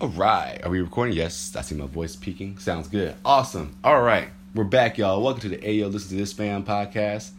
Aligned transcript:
All 0.00 0.08
right. 0.08 0.60
Are 0.62 0.70
we 0.70 0.80
recording? 0.80 1.16
Yes. 1.16 1.54
I 1.56 1.62
see 1.62 1.74
my 1.74 1.86
voice 1.86 2.16
peaking. 2.16 2.58
Sounds 2.58 2.88
good. 2.88 3.14
Awesome. 3.24 3.74
All 3.82 4.02
right. 4.02 4.28
We're 4.54 4.64
back, 4.64 4.98
y'all. 4.98 5.22
Welcome 5.22 5.40
to 5.42 5.48
the 5.48 5.56
Ayo 5.58 5.90
Listen 5.92 6.10
to 6.10 6.16
This 6.16 6.32
Fam 6.32 6.64
podcast. 6.64 7.30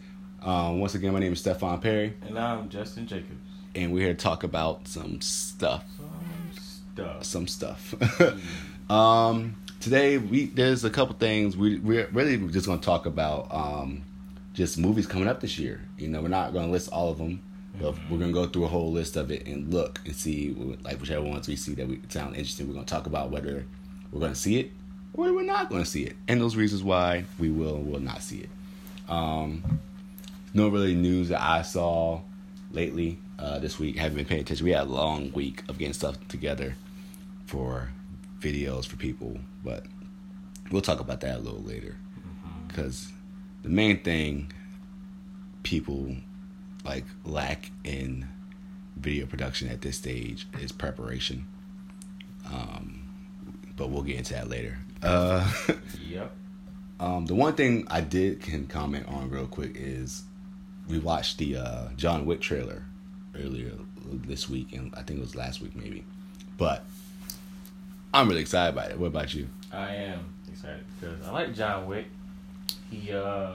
Um, 0.42 0.80
once 0.80 0.94
again, 0.94 1.12
my 1.12 1.18
name 1.20 1.32
is 1.32 1.40
Stefan 1.40 1.80
Perry, 1.80 2.14
And 2.26 2.38
I'm 2.38 2.68
Justin 2.68 3.06
Jacobs. 3.06 3.30
and 3.74 3.92
we're 3.92 4.04
here 4.06 4.14
to 4.14 4.18
talk 4.20 4.44
about 4.44 4.86
some 4.86 5.20
stuff. 5.20 5.84
Some 5.96 6.62
stuff. 6.94 7.24
Some 7.24 7.46
stuff. 7.48 8.90
um, 8.90 9.56
today, 9.80 10.18
we 10.18 10.46
there's 10.46 10.84
a 10.84 10.90
couple 10.90 11.14
things. 11.16 11.56
We, 11.56 11.78
we're 11.78 12.08
really 12.12 12.36
just 12.48 12.66
going 12.66 12.78
to 12.78 12.84
talk 12.84 13.06
about 13.06 13.48
um, 13.52 14.02
just 14.54 14.78
movies 14.78 15.06
coming 15.06 15.26
up 15.28 15.40
this 15.40 15.58
year. 15.58 15.80
You 15.96 16.08
know, 16.08 16.22
we're 16.22 16.28
not 16.28 16.52
going 16.52 16.66
to 16.66 16.72
list 16.72 16.88
all 16.92 17.10
of 17.10 17.18
them. 17.18 17.42
But 17.80 17.94
we're 18.10 18.18
gonna 18.18 18.32
go 18.32 18.46
through 18.46 18.64
a 18.64 18.68
whole 18.68 18.90
list 18.90 19.16
of 19.16 19.30
it 19.30 19.46
and 19.46 19.72
look 19.72 20.00
and 20.04 20.14
see, 20.14 20.52
like 20.82 21.00
whichever 21.00 21.24
ones 21.24 21.48
we 21.48 21.56
see 21.56 21.74
that 21.74 21.86
we 21.86 22.00
sound 22.08 22.36
interesting. 22.36 22.66
We're 22.66 22.74
gonna 22.74 22.86
talk 22.86 23.06
about 23.06 23.30
whether 23.30 23.64
we're 24.10 24.20
gonna 24.20 24.34
see 24.34 24.58
it 24.58 24.72
or 25.14 25.32
we're 25.32 25.42
not 25.44 25.70
gonna 25.70 25.84
see 25.84 26.04
it, 26.04 26.16
and 26.26 26.40
those 26.40 26.56
reasons 26.56 26.82
why 26.82 27.24
we 27.38 27.50
will 27.50 27.76
and 27.76 27.90
will 27.90 28.00
not 28.00 28.22
see 28.22 28.38
it. 28.38 28.50
Um, 29.08 29.80
no 30.54 30.68
really 30.68 30.94
news 30.94 31.28
that 31.28 31.40
I 31.40 31.62
saw 31.62 32.20
lately 32.72 33.18
uh, 33.38 33.58
this 33.58 33.78
week. 33.78 33.96
Haven't 33.96 34.16
been 34.16 34.26
paying 34.26 34.40
attention. 34.40 34.64
We 34.64 34.72
had 34.72 34.86
a 34.86 34.90
long 34.90 35.32
week 35.32 35.62
of 35.68 35.78
getting 35.78 35.94
stuff 35.94 36.16
together 36.28 36.74
for 37.46 37.90
videos 38.40 38.86
for 38.86 38.96
people, 38.96 39.38
but 39.64 39.86
we'll 40.70 40.82
talk 40.82 41.00
about 41.00 41.20
that 41.20 41.36
a 41.36 41.38
little 41.38 41.62
later 41.62 41.96
because 42.66 43.12
the 43.62 43.68
main 43.68 44.02
thing 44.02 44.52
people 45.62 46.14
like 46.88 47.04
lack 47.24 47.70
in 47.84 48.26
video 48.96 49.26
production 49.26 49.68
at 49.68 49.80
this 49.82 49.96
stage 49.96 50.46
is 50.60 50.72
preparation. 50.72 51.46
Um, 52.46 53.02
but 53.76 53.90
we'll 53.90 54.02
get 54.02 54.16
into 54.16 54.34
that 54.34 54.48
later. 54.48 54.78
Uh, 55.02 55.50
Yep. 56.08 56.32
um, 56.98 57.26
the 57.26 57.34
one 57.34 57.54
thing 57.54 57.86
I 57.90 58.00
did 58.00 58.40
can 58.40 58.66
comment 58.66 59.06
on 59.06 59.28
real 59.30 59.46
quick 59.46 59.72
is 59.74 60.22
we 60.88 60.98
watched 60.98 61.38
the 61.38 61.56
uh, 61.56 61.88
John 61.96 62.24
Wick 62.24 62.40
trailer 62.40 62.84
earlier 63.36 63.72
this 64.10 64.48
week, 64.48 64.72
and 64.72 64.92
I 64.96 65.02
think 65.02 65.18
it 65.18 65.22
was 65.22 65.36
last 65.36 65.60
week 65.60 65.76
maybe. 65.76 66.04
But 66.56 66.84
I'm 68.14 68.28
really 68.28 68.40
excited 68.40 68.72
about 68.72 68.90
it. 68.90 68.98
What 68.98 69.08
about 69.08 69.34
you? 69.34 69.48
I 69.70 69.94
am 69.94 70.20
excited 70.50 70.82
because 70.98 71.26
I 71.26 71.30
like 71.30 71.54
John 71.54 71.86
Wick. 71.86 72.06
He 72.90 73.12
uh 73.12 73.52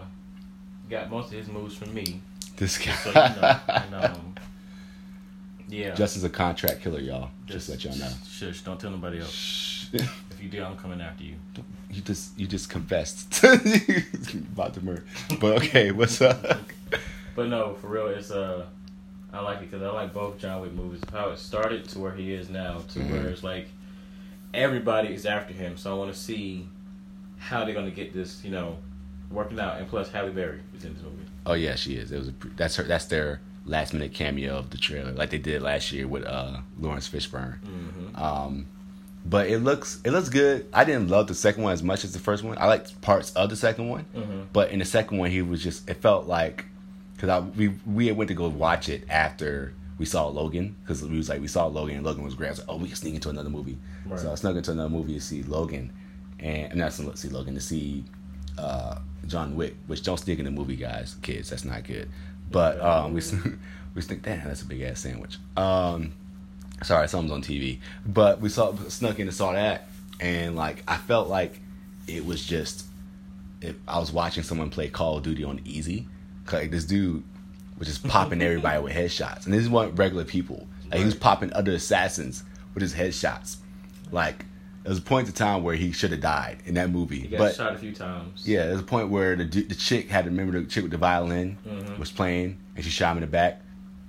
got 0.89 1.09
most 1.09 1.27
of 1.31 1.37
his 1.39 1.47
moves 1.47 1.75
from 1.75 1.93
me. 1.93 2.21
This 2.57 2.77
guy, 2.77 2.93
So 2.95 3.09
you 3.09 3.15
know, 3.15 3.59
and, 3.67 3.95
um, 3.95 4.35
yeah. 5.67 5.93
just 5.95 6.15
as 6.17 6.23
a 6.23 6.29
contract 6.29 6.81
killer, 6.81 6.99
y'all. 6.99 7.29
Just, 7.47 7.67
let 7.69 7.83
y'all 7.83 7.95
know. 7.97 8.09
Shush, 8.29 8.61
don't 8.61 8.79
tell 8.79 8.91
nobody 8.91 9.19
else. 9.19 9.33
Shh. 9.33 9.85
If 9.93 10.37
you 10.41 10.49
do, 10.49 10.63
I'm 10.63 10.77
coming 10.77 11.01
after 11.01 11.23
you. 11.23 11.35
You 11.91 12.01
just 12.01 12.37
you 12.39 12.47
just 12.47 12.69
confessed 12.69 13.43
about 13.43 14.73
the 14.73 14.81
murder. 14.81 15.03
But 15.39 15.57
okay, 15.63 15.91
what's 15.91 16.21
up? 16.21 16.59
But 17.35 17.49
no, 17.49 17.75
for 17.75 17.87
real, 17.87 18.07
it's 18.07 18.31
uh, 18.31 18.65
I 19.31 19.39
like 19.41 19.57
it 19.61 19.71
because 19.71 19.83
I 19.83 19.89
like 19.91 20.13
both 20.13 20.37
John 20.39 20.61
Wick 20.61 20.73
movies. 20.73 21.01
How 21.11 21.29
it 21.29 21.37
started 21.39 21.87
to 21.89 21.99
where 21.99 22.13
he 22.15 22.33
is 22.33 22.49
now, 22.49 22.79
to 22.93 22.99
Mhm. 22.99 23.11
where 23.11 23.27
it's 23.27 23.43
like 23.43 23.67
everybody 24.53 25.13
is 25.13 25.25
after 25.25 25.53
him. 25.53 25.77
So 25.77 25.91
I 25.93 25.97
want 25.97 26.11
to 26.13 26.19
see 26.19 26.67
how 27.37 27.65
they're 27.65 27.73
gonna 27.75 27.91
get 27.91 28.13
this, 28.13 28.43
you 28.43 28.51
know, 28.51 28.77
working 29.31 29.59
out. 29.59 29.77
And 29.79 29.87
plus, 29.87 30.09
Halle 30.11 30.31
Berry 30.31 30.59
is 30.75 30.83
in 30.85 30.93
this 30.93 31.03
movie. 31.03 31.17
Oh 31.45 31.53
yeah, 31.53 31.75
she 31.75 31.95
is. 31.95 32.11
It 32.11 32.17
was 32.19 32.27
a, 32.29 32.33
that's 32.55 32.75
her. 32.77 32.83
That's 32.83 33.05
their 33.05 33.41
last 33.65 33.93
minute 33.93 34.13
cameo 34.13 34.57
of 34.57 34.69
the 34.71 34.77
trailer, 34.77 35.11
like 35.13 35.29
they 35.29 35.37
did 35.37 35.61
last 35.61 35.91
year 35.91 36.07
with 36.07 36.25
uh 36.25 36.57
Laurence 36.79 37.07
Fishburne. 37.09 37.59
Mm-hmm. 37.61 38.15
Um, 38.21 38.65
but 39.25 39.47
it 39.47 39.59
looks 39.59 39.99
it 40.03 40.11
looks 40.11 40.29
good. 40.29 40.67
I 40.73 40.83
didn't 40.83 41.07
love 41.09 41.27
the 41.27 41.35
second 41.35 41.63
one 41.63 41.73
as 41.73 41.81
much 41.83 42.03
as 42.03 42.11
the 42.13 42.19
first 42.19 42.43
one. 42.43 42.57
I 42.57 42.65
liked 42.67 42.99
parts 43.01 43.31
of 43.33 43.49
the 43.49 43.55
second 43.55 43.89
one, 43.89 44.05
Mm-hmm. 44.15 44.41
but 44.53 44.71
in 44.71 44.79
the 44.79 44.85
second 44.85 45.17
one, 45.17 45.31
he 45.31 45.41
was 45.41 45.63
just. 45.63 45.89
It 45.89 45.95
felt 45.97 46.27
like 46.27 46.65
because 47.15 47.29
I 47.29 47.39
we 47.39 47.69
we 47.85 48.11
went 48.11 48.27
to 48.29 48.33
go 48.33 48.47
watch 48.49 48.89
it 48.89 49.03
after 49.09 49.73
we 49.97 50.05
saw 50.05 50.27
Logan 50.27 50.75
because 50.83 51.03
we 51.03 51.15
was 51.17 51.29
like 51.29 51.39
we 51.39 51.47
saw 51.47 51.67
Logan 51.67 51.95
and 51.97 52.05
Logan 52.05 52.23
was 52.23 52.35
great. 52.35 52.47
I 52.47 52.51
was 52.51 52.59
like, 52.59 52.69
oh, 52.69 52.77
we 52.77 52.87
can 52.87 52.95
sneak 52.97 53.15
into 53.15 53.29
another 53.29 53.49
movie. 53.49 53.77
Right. 54.05 54.19
So 54.19 54.31
I 54.31 54.35
snuck 54.35 54.55
into 54.57 54.71
another 54.71 54.89
movie 54.89 55.13
to 55.13 55.21
see 55.21 55.43
Logan, 55.43 55.93
and 56.39 56.75
not 56.75 56.91
to 56.93 57.15
see 57.15 57.29
Logan 57.29 57.53
to 57.55 57.61
see 57.61 58.03
uh, 58.57 58.99
John 59.27 59.55
Wick, 59.55 59.75
which 59.87 60.03
don't 60.03 60.17
sneak 60.17 60.39
in 60.39 60.45
the 60.45 60.51
movie, 60.51 60.75
guys, 60.75 61.15
kids. 61.21 61.49
That's 61.49 61.65
not 61.65 61.83
good. 61.83 62.09
But 62.51 62.79
um, 62.81 63.13
we 63.13 63.21
we 63.95 64.01
sneak. 64.01 64.21
Damn, 64.21 64.47
that's 64.47 64.61
a 64.61 64.65
big 64.65 64.81
ass 64.81 64.99
sandwich. 64.99 65.37
Um, 65.57 66.13
sorry, 66.83 67.07
something's 67.07 67.31
on 67.31 67.41
TV. 67.41 67.79
But 68.05 68.41
we 68.41 68.49
saw 68.49 68.75
snuck 68.89 69.19
in 69.19 69.27
and 69.27 69.35
saw 69.35 69.53
that, 69.53 69.87
and 70.19 70.55
like 70.55 70.83
I 70.87 70.97
felt 70.97 71.29
like 71.29 71.59
it 72.07 72.25
was 72.25 72.45
just 72.45 72.85
if 73.61 73.75
I 73.87 73.99
was 73.99 74.11
watching 74.11 74.43
someone 74.43 74.69
play 74.69 74.89
Call 74.89 75.17
of 75.17 75.23
Duty 75.23 75.43
on 75.43 75.61
easy. 75.65 76.07
Like 76.51 76.71
this 76.71 76.83
dude 76.85 77.23
was 77.79 77.87
just 77.87 78.07
popping 78.07 78.41
everybody 78.43 78.81
with 78.83 78.93
headshots, 78.93 79.45
and 79.45 79.53
this 79.53 79.67
weren't 79.67 79.97
regular 79.97 80.25
people. 80.25 80.67
Like 80.91 80.99
he 80.99 81.05
was 81.05 81.15
popping 81.15 81.51
other 81.53 81.71
assassins 81.71 82.43
with 82.73 82.81
his 82.81 82.93
headshots. 82.93 83.57
Like 84.11 84.45
there 84.83 84.89
was 84.89 84.99
a 84.99 85.01
point 85.01 85.27
in 85.27 85.33
time 85.33 85.63
where 85.63 85.75
he 85.75 85.91
should 85.91 86.11
have 86.11 86.21
died 86.21 86.57
in 86.65 86.73
that 86.75 86.89
movie, 86.89 87.21
He 87.21 87.27
got 87.29 87.37
but 87.39 87.55
shot 87.55 87.73
a 87.73 87.77
few 87.77 87.93
times. 87.93 88.47
yeah, 88.47 88.65
there's 88.67 88.79
a 88.81 88.83
point 88.83 89.09
where 89.09 89.35
the 89.35 89.45
the 89.45 89.75
chick 89.75 90.09
had 90.09 90.25
to 90.25 90.29
remember 90.29 90.59
the 90.59 90.65
chick 90.67 90.83
with 90.83 90.91
the 90.91 90.97
violin 90.97 91.57
Mhm. 91.67 91.97
was 91.97 92.11
playing, 92.11 92.57
and 92.75 92.83
she 92.83 92.91
shot 92.91 93.11
him 93.11 93.17
in 93.17 93.21
the 93.21 93.27
back. 93.27 93.61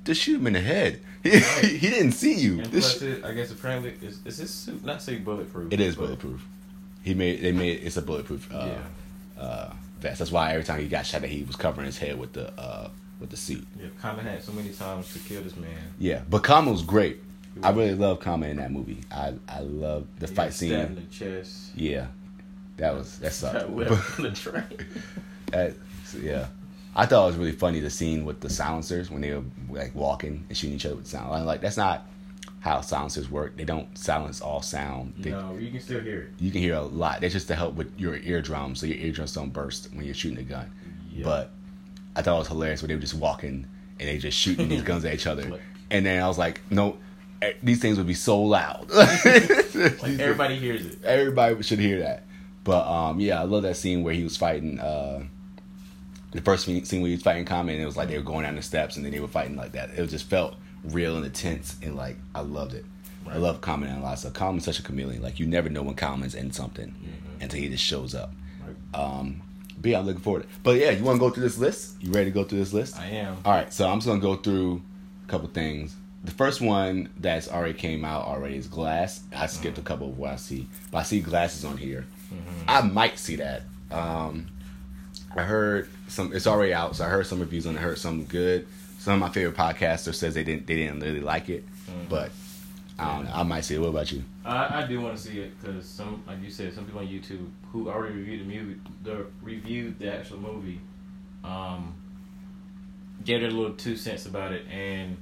Just 0.05 0.21
shoot 0.21 0.39
him 0.41 0.47
in 0.49 0.53
the 0.55 0.61
head. 0.61 1.01
He, 1.25 1.39
he 1.79 1.89
didn't 1.89 2.13
see 2.13 2.35
you. 2.35 2.59
And 2.61 2.67
This 2.67 3.01
it, 3.01 3.25
I 3.25 3.33
guess 3.33 3.51
apparently, 3.51 3.95
is, 4.03 4.19
is 4.27 4.37
this 4.37 4.51
suit 4.51 4.85
not 4.85 5.01
say 5.01 5.17
bulletproof? 5.17 5.73
It 5.73 5.81
is 5.81 5.97
bulletproof. 5.97 6.45
He 7.03 7.15
made 7.15 7.41
they 7.41 7.53
made 7.53 7.81
it's 7.83 7.97
a 7.97 8.03
bulletproof 8.03 8.53
uh, 8.53 8.69
Yeah. 9.37 9.43
uh, 9.43 9.73
vest. 10.01 10.19
That's 10.19 10.31
why 10.31 10.51
every 10.53 10.65
time 10.65 10.81
he 10.81 10.89
got 10.89 11.07
shot, 11.07 11.23
that 11.23 11.31
he 11.31 11.43
was 11.45 11.57
covering 11.57 11.87
his 11.87 11.97
head 11.97 12.19
with 12.19 12.33
the 12.35 12.53
uh, 12.61 12.91
with 13.21 13.31
the 13.31 13.37
suit. 13.39 13.67
Yeah, 13.81 13.87
Common 14.03 14.27
had 14.27 14.43
so 14.43 14.53
many 14.53 14.69
times 14.71 15.11
to 15.15 15.19
kill 15.21 15.41
this 15.43 15.57
man. 15.57 15.71
Yeah, 15.99 16.21
but 16.29 16.43
Common 16.43 16.73
was 16.73 16.83
great. 16.83 17.23
I 17.63 17.71
really 17.71 17.95
love 17.95 18.21
Common 18.21 18.51
in 18.51 18.57
that 18.59 18.71
movie. 18.73 19.01
I 19.11 19.35
I 19.49 19.61
love 19.61 20.07
the 20.19 20.27
He 20.27 20.35
fight 20.35 20.45
got 20.47 20.53
stabbed 20.55 20.73
in 20.73 20.87
scene. 20.87 20.95
the 20.97 21.15
chest. 21.43 21.71
Yeah, 21.77 22.07
that 22.79 22.95
was 22.95 23.19
that 23.21 23.33
sucked. 23.41 23.55
Got 23.55 23.71
whipped 23.71 23.91
on 24.19 24.23
the 24.25 24.31
train. 24.33 24.65
That- 25.53 25.75
yeah, 26.21 26.47
I 26.97 27.07
thought 27.07 27.25
it 27.25 27.27
was 27.29 27.37
really 27.37 27.53
funny 27.53 27.81
the 27.81 27.91
scene 27.91 28.25
with 28.25 28.41
the 28.41 28.49
silencers 28.51 29.11
when 29.11 29.21
they 29.21 29.33
were 29.33 29.43
like 29.71 29.95
walking 29.95 30.45
and 30.49 30.57
shooting 30.57 30.77
each 30.77 30.87
other 30.87 30.97
with 30.97 31.07
sound. 31.07 31.33
I'm 31.35 31.45
like 31.45 31.61
that's 31.61 31.77
not 31.77 32.07
how 32.61 32.81
silencers 32.81 33.31
work. 33.31 33.57
They 33.57 33.65
don't 33.65 33.97
silence 33.99 34.41
all 34.41 34.63
sound. 34.63 35.13
They, 35.19 35.31
no, 35.31 35.57
you 35.59 35.71
can 35.71 35.81
still 35.81 36.01
hear 36.01 36.23
it. 36.23 36.29
You 36.39 36.51
can 36.51 36.61
hear 36.61 36.75
a 36.77 36.83
lot. 36.83 37.21
That's 37.21 37.33
just 37.35 37.49
to 37.49 37.55
help 37.55 37.75
with 37.75 37.93
your 37.99 38.17
eardrums, 38.17 38.81
so 38.81 38.87
your 38.87 38.97
eardrums 38.99 39.35
don't 39.35 39.53
burst 39.53 39.91
when 39.93 40.05
you're 40.07 40.15
shooting 40.15 40.39
a 40.39 40.43
gun. 40.43 40.71
Yeah. 41.13 41.25
But 41.25 41.51
I 42.17 42.23
thought 42.23 42.37
it 42.37 42.39
was 42.39 42.49
hilarious 42.49 42.81
when 42.81 42.89
they 42.89 42.95
were 42.95 43.01
just 43.01 43.15
walking 43.15 43.67
and 44.01 44.09
they 44.09 44.19
just 44.19 44.39
shooting 44.39 44.69
these 44.69 44.83
guns 44.91 45.05
at 45.05 45.15
each 45.15 45.27
other. 45.27 45.61
And 45.91 46.07
then 46.07 46.23
I 46.23 46.27
was 46.29 46.39
like, 46.39 46.61
no, 46.71 46.97
these 47.63 47.81
things 47.81 47.97
would 47.99 48.07
be 48.07 48.15
so 48.15 48.41
loud. 48.41 48.91
Like 49.75 50.19
everybody 50.21 50.57
hears 50.57 50.87
it. 50.87 51.05
Everybody 51.05 51.63
should 51.63 51.79
hear 51.81 51.99
that. 52.01 52.23
But 52.63 52.87
um, 52.87 53.19
yeah, 53.21 53.41
I 53.41 53.45
love 53.45 53.63
that 53.65 53.77
scene 53.77 54.03
where 54.05 54.15
he 54.15 54.23
was 54.23 54.37
fighting. 54.37 54.79
Uh, 54.81 55.25
the 56.33 56.41
first 56.41 56.65
scene 56.65 56.85
scene 56.85 57.01
where 57.03 57.09
he 57.09 57.15
was 57.17 57.23
fighting 57.23 57.45
Common, 57.45 57.81
it 57.81 57.85
was 57.85 57.97
like 57.97 58.09
they 58.09 58.17
were 58.17 58.23
going 58.25 58.45
down 58.45 58.57
the 58.57 58.63
steps 58.63 58.97
and 58.97 59.05
then 59.05 59.13
they 59.13 59.21
were 59.21 59.29
fighting 59.29 59.57
like 59.57 59.73
that. 59.73 59.91
It 59.91 60.07
just 60.09 60.27
felt 60.29 60.55
real 60.85 61.17
and 61.17 61.25
intense, 61.27 61.77
and 61.83 61.97
like 61.97 62.17
I 62.35 62.41
loved 62.41 62.75
it. 62.75 62.85
I 63.29 63.37
love 63.39 63.61
Common 63.61 63.89
and 63.89 63.99
a 64.01 64.03
lot. 64.03 64.19
So 64.19 64.31
Common's 64.31 64.65
such 64.65 64.79
a 64.79 64.83
chameleon. 64.83 65.23
Like 65.23 65.39
you 65.41 65.47
never 65.47 65.69
know 65.69 65.83
when 65.83 65.95
Common's 65.97 66.35
in 66.35 66.53
something 66.53 66.89
Mhm. 66.89 67.43
until 67.43 67.59
he 67.61 67.69
just 67.69 67.85
shows 67.85 68.15
up. 68.15 68.33
Right. 68.65 69.01
Um, 69.01 69.43
but 69.81 69.91
yeah, 69.91 69.99
I'm 69.99 70.07
looking 70.07 70.23
forward. 70.23 70.43
To 70.43 70.49
it. 70.49 70.55
But 70.63 70.77
yeah, 70.77 70.91
you 70.91 71.03
want 71.05 71.17
to 71.17 71.21
go 71.21 71.31
through 71.31 71.43
this 71.45 71.59
list? 71.59 71.97
You 72.03 72.13
ready 72.13 72.27
to 72.27 72.31
go 72.35 72.45
through 72.45 72.59
this 72.61 72.73
list? 72.73 72.99
I 72.99 73.07
am. 73.07 73.37
All 73.45 73.53
right, 73.53 73.73
so 73.73 73.89
I'm 73.89 73.99
just 73.99 74.07
gonna 74.07 74.21
go 74.21 74.37
through 74.37 74.83
a 75.27 75.31
couple 75.31 75.49
things. 75.49 75.97
The 76.25 76.31
first 76.31 76.61
one 76.61 77.11
that's 77.19 77.49
already 77.51 77.75
came 77.75 78.05
out 78.05 78.25
already 78.25 78.57
is 78.57 78.67
Glass. 78.67 79.21
I 79.37 79.47
skipped 79.47 79.77
a 79.79 79.83
couple 79.83 80.09
of 80.09 80.19
what 80.19 80.31
I 80.33 80.37
see, 80.37 80.67
but 80.91 80.99
I 80.99 81.03
see 81.03 81.21
glasses 81.21 81.65
on 81.65 81.77
here. 81.77 82.07
Mhm. 82.33 82.65
I 82.67 82.81
might 82.81 83.19
see 83.19 83.37
that. 83.37 83.63
Um, 83.91 84.47
I 85.37 85.43
heard 85.43 85.89
some. 86.09 86.33
It's 86.33 86.47
already 86.47 86.73
out, 86.73 86.97
so 86.97 87.05
I 87.05 87.09
heard 87.09 87.27
some 87.27 87.41
reviews 87.41 87.67
on 87.67 87.77
it. 87.77 87.79
I 87.79 87.83
heard 87.83 87.99
some 87.99 88.25
good. 88.25 88.67
Some 88.99 89.15
of 89.15 89.21
my 89.21 89.29
favorite 89.29 89.55
podcasters 89.57 90.15
says 90.15 90.33
they 90.35 90.45
didn't. 90.45 90.67
They 90.67 90.77
didn't 90.77 91.01
really 91.01 91.21
like 91.21 91.51
it, 91.51 91.65
Mhm. 91.89 92.09
but 92.09 92.31
I 92.99 93.17
don't 93.17 93.25
know. 93.27 93.33
I 93.35 93.43
might 93.43 93.61
see 93.63 93.75
it. 93.75 93.81
What 93.81 93.89
about 93.89 94.11
you? 94.11 94.25
I, 94.47 94.83
I 94.83 94.87
do 94.87 95.01
want 95.03 95.17
to 95.19 95.23
see 95.23 95.41
it 95.41 95.53
because 95.61 95.85
some, 95.85 96.23
like 96.27 96.41
you 96.43 96.51
said, 96.51 96.73
some 96.75 96.85
people 96.87 97.01
on 97.01 97.09
YouTube 97.09 97.49
who 97.73 97.91
already 97.91 98.15
reviewed 98.15 98.41
the 98.41 98.45
movie, 98.55 98.81
the 99.03 99.27
reviewed 99.43 99.99
the 99.99 100.11
actual 100.15 100.39
movie, 100.39 100.81
um, 101.43 101.93
gave 103.25 103.41
their 103.43 103.51
little 103.51 103.75
two 103.75 103.97
cents 103.97 104.25
about 104.27 104.53
it, 104.53 104.65
and 104.71 105.17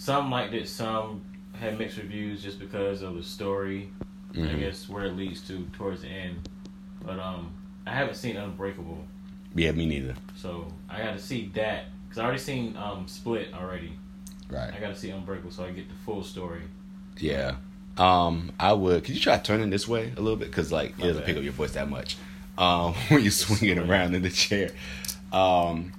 some 0.00 0.30
liked 0.30 0.54
it, 0.54 0.66
some 0.66 1.20
had 1.52 1.78
mixed 1.78 1.98
reviews 1.98 2.42
just 2.42 2.58
because 2.58 3.02
of 3.02 3.14
the 3.16 3.22
story. 3.22 3.90
I 4.34 4.38
Mhm. 4.38 4.60
guess 4.60 4.88
where 4.88 5.04
it 5.04 5.14
leads 5.14 5.42
to 5.48 5.66
towards 5.74 6.00
the 6.00 6.08
end, 6.08 6.48
but 7.04 7.18
um, 7.18 7.52
I 7.86 7.90
haven't 7.92 8.14
seen 8.14 8.36
Unbreakable, 8.38 9.04
Yeah, 9.54 9.72
me 9.72 9.84
neither. 9.84 10.14
so 10.36 10.72
I 10.88 11.02
got 11.02 11.12
to 11.12 11.18
see 11.18 11.50
that 11.54 11.86
because 12.08 12.18
I 12.18 12.24
already 12.24 12.38
seen 12.38 12.76
um 12.78 13.06
Split 13.08 13.52
already. 13.52 13.92
Right. 14.48 14.72
I 14.74 14.80
got 14.80 14.88
to 14.88 14.96
see 14.96 15.10
Unbreakable 15.10 15.50
so 15.50 15.64
I 15.64 15.70
get 15.72 15.88
the 15.88 15.94
full 16.06 16.22
story. 16.22 16.62
Yeah. 17.18 17.56
Um, 17.98 18.52
I 18.58 18.72
would. 18.72 19.04
Could 19.04 19.14
you 19.14 19.20
try 19.20 19.36
turning 19.36 19.68
this 19.68 19.86
way 19.86 20.12
a 20.16 20.20
little 20.20 20.38
bit? 20.38 20.48
Because 20.48 20.72
like 20.72 20.96
My 20.98 21.04
it 21.04 21.08
doesn't 21.08 21.22
bad. 21.22 21.26
pick 21.26 21.36
up 21.36 21.42
your 21.42 21.52
voice 21.52 21.72
that 21.72 21.90
much 21.90 22.16
um, 22.56 22.94
when 23.08 23.20
you're 23.20 23.30
swinging 23.32 23.78
around 23.78 24.14
in 24.14 24.22
the 24.22 24.30
chair. 24.30 24.70
Um, 25.32 25.92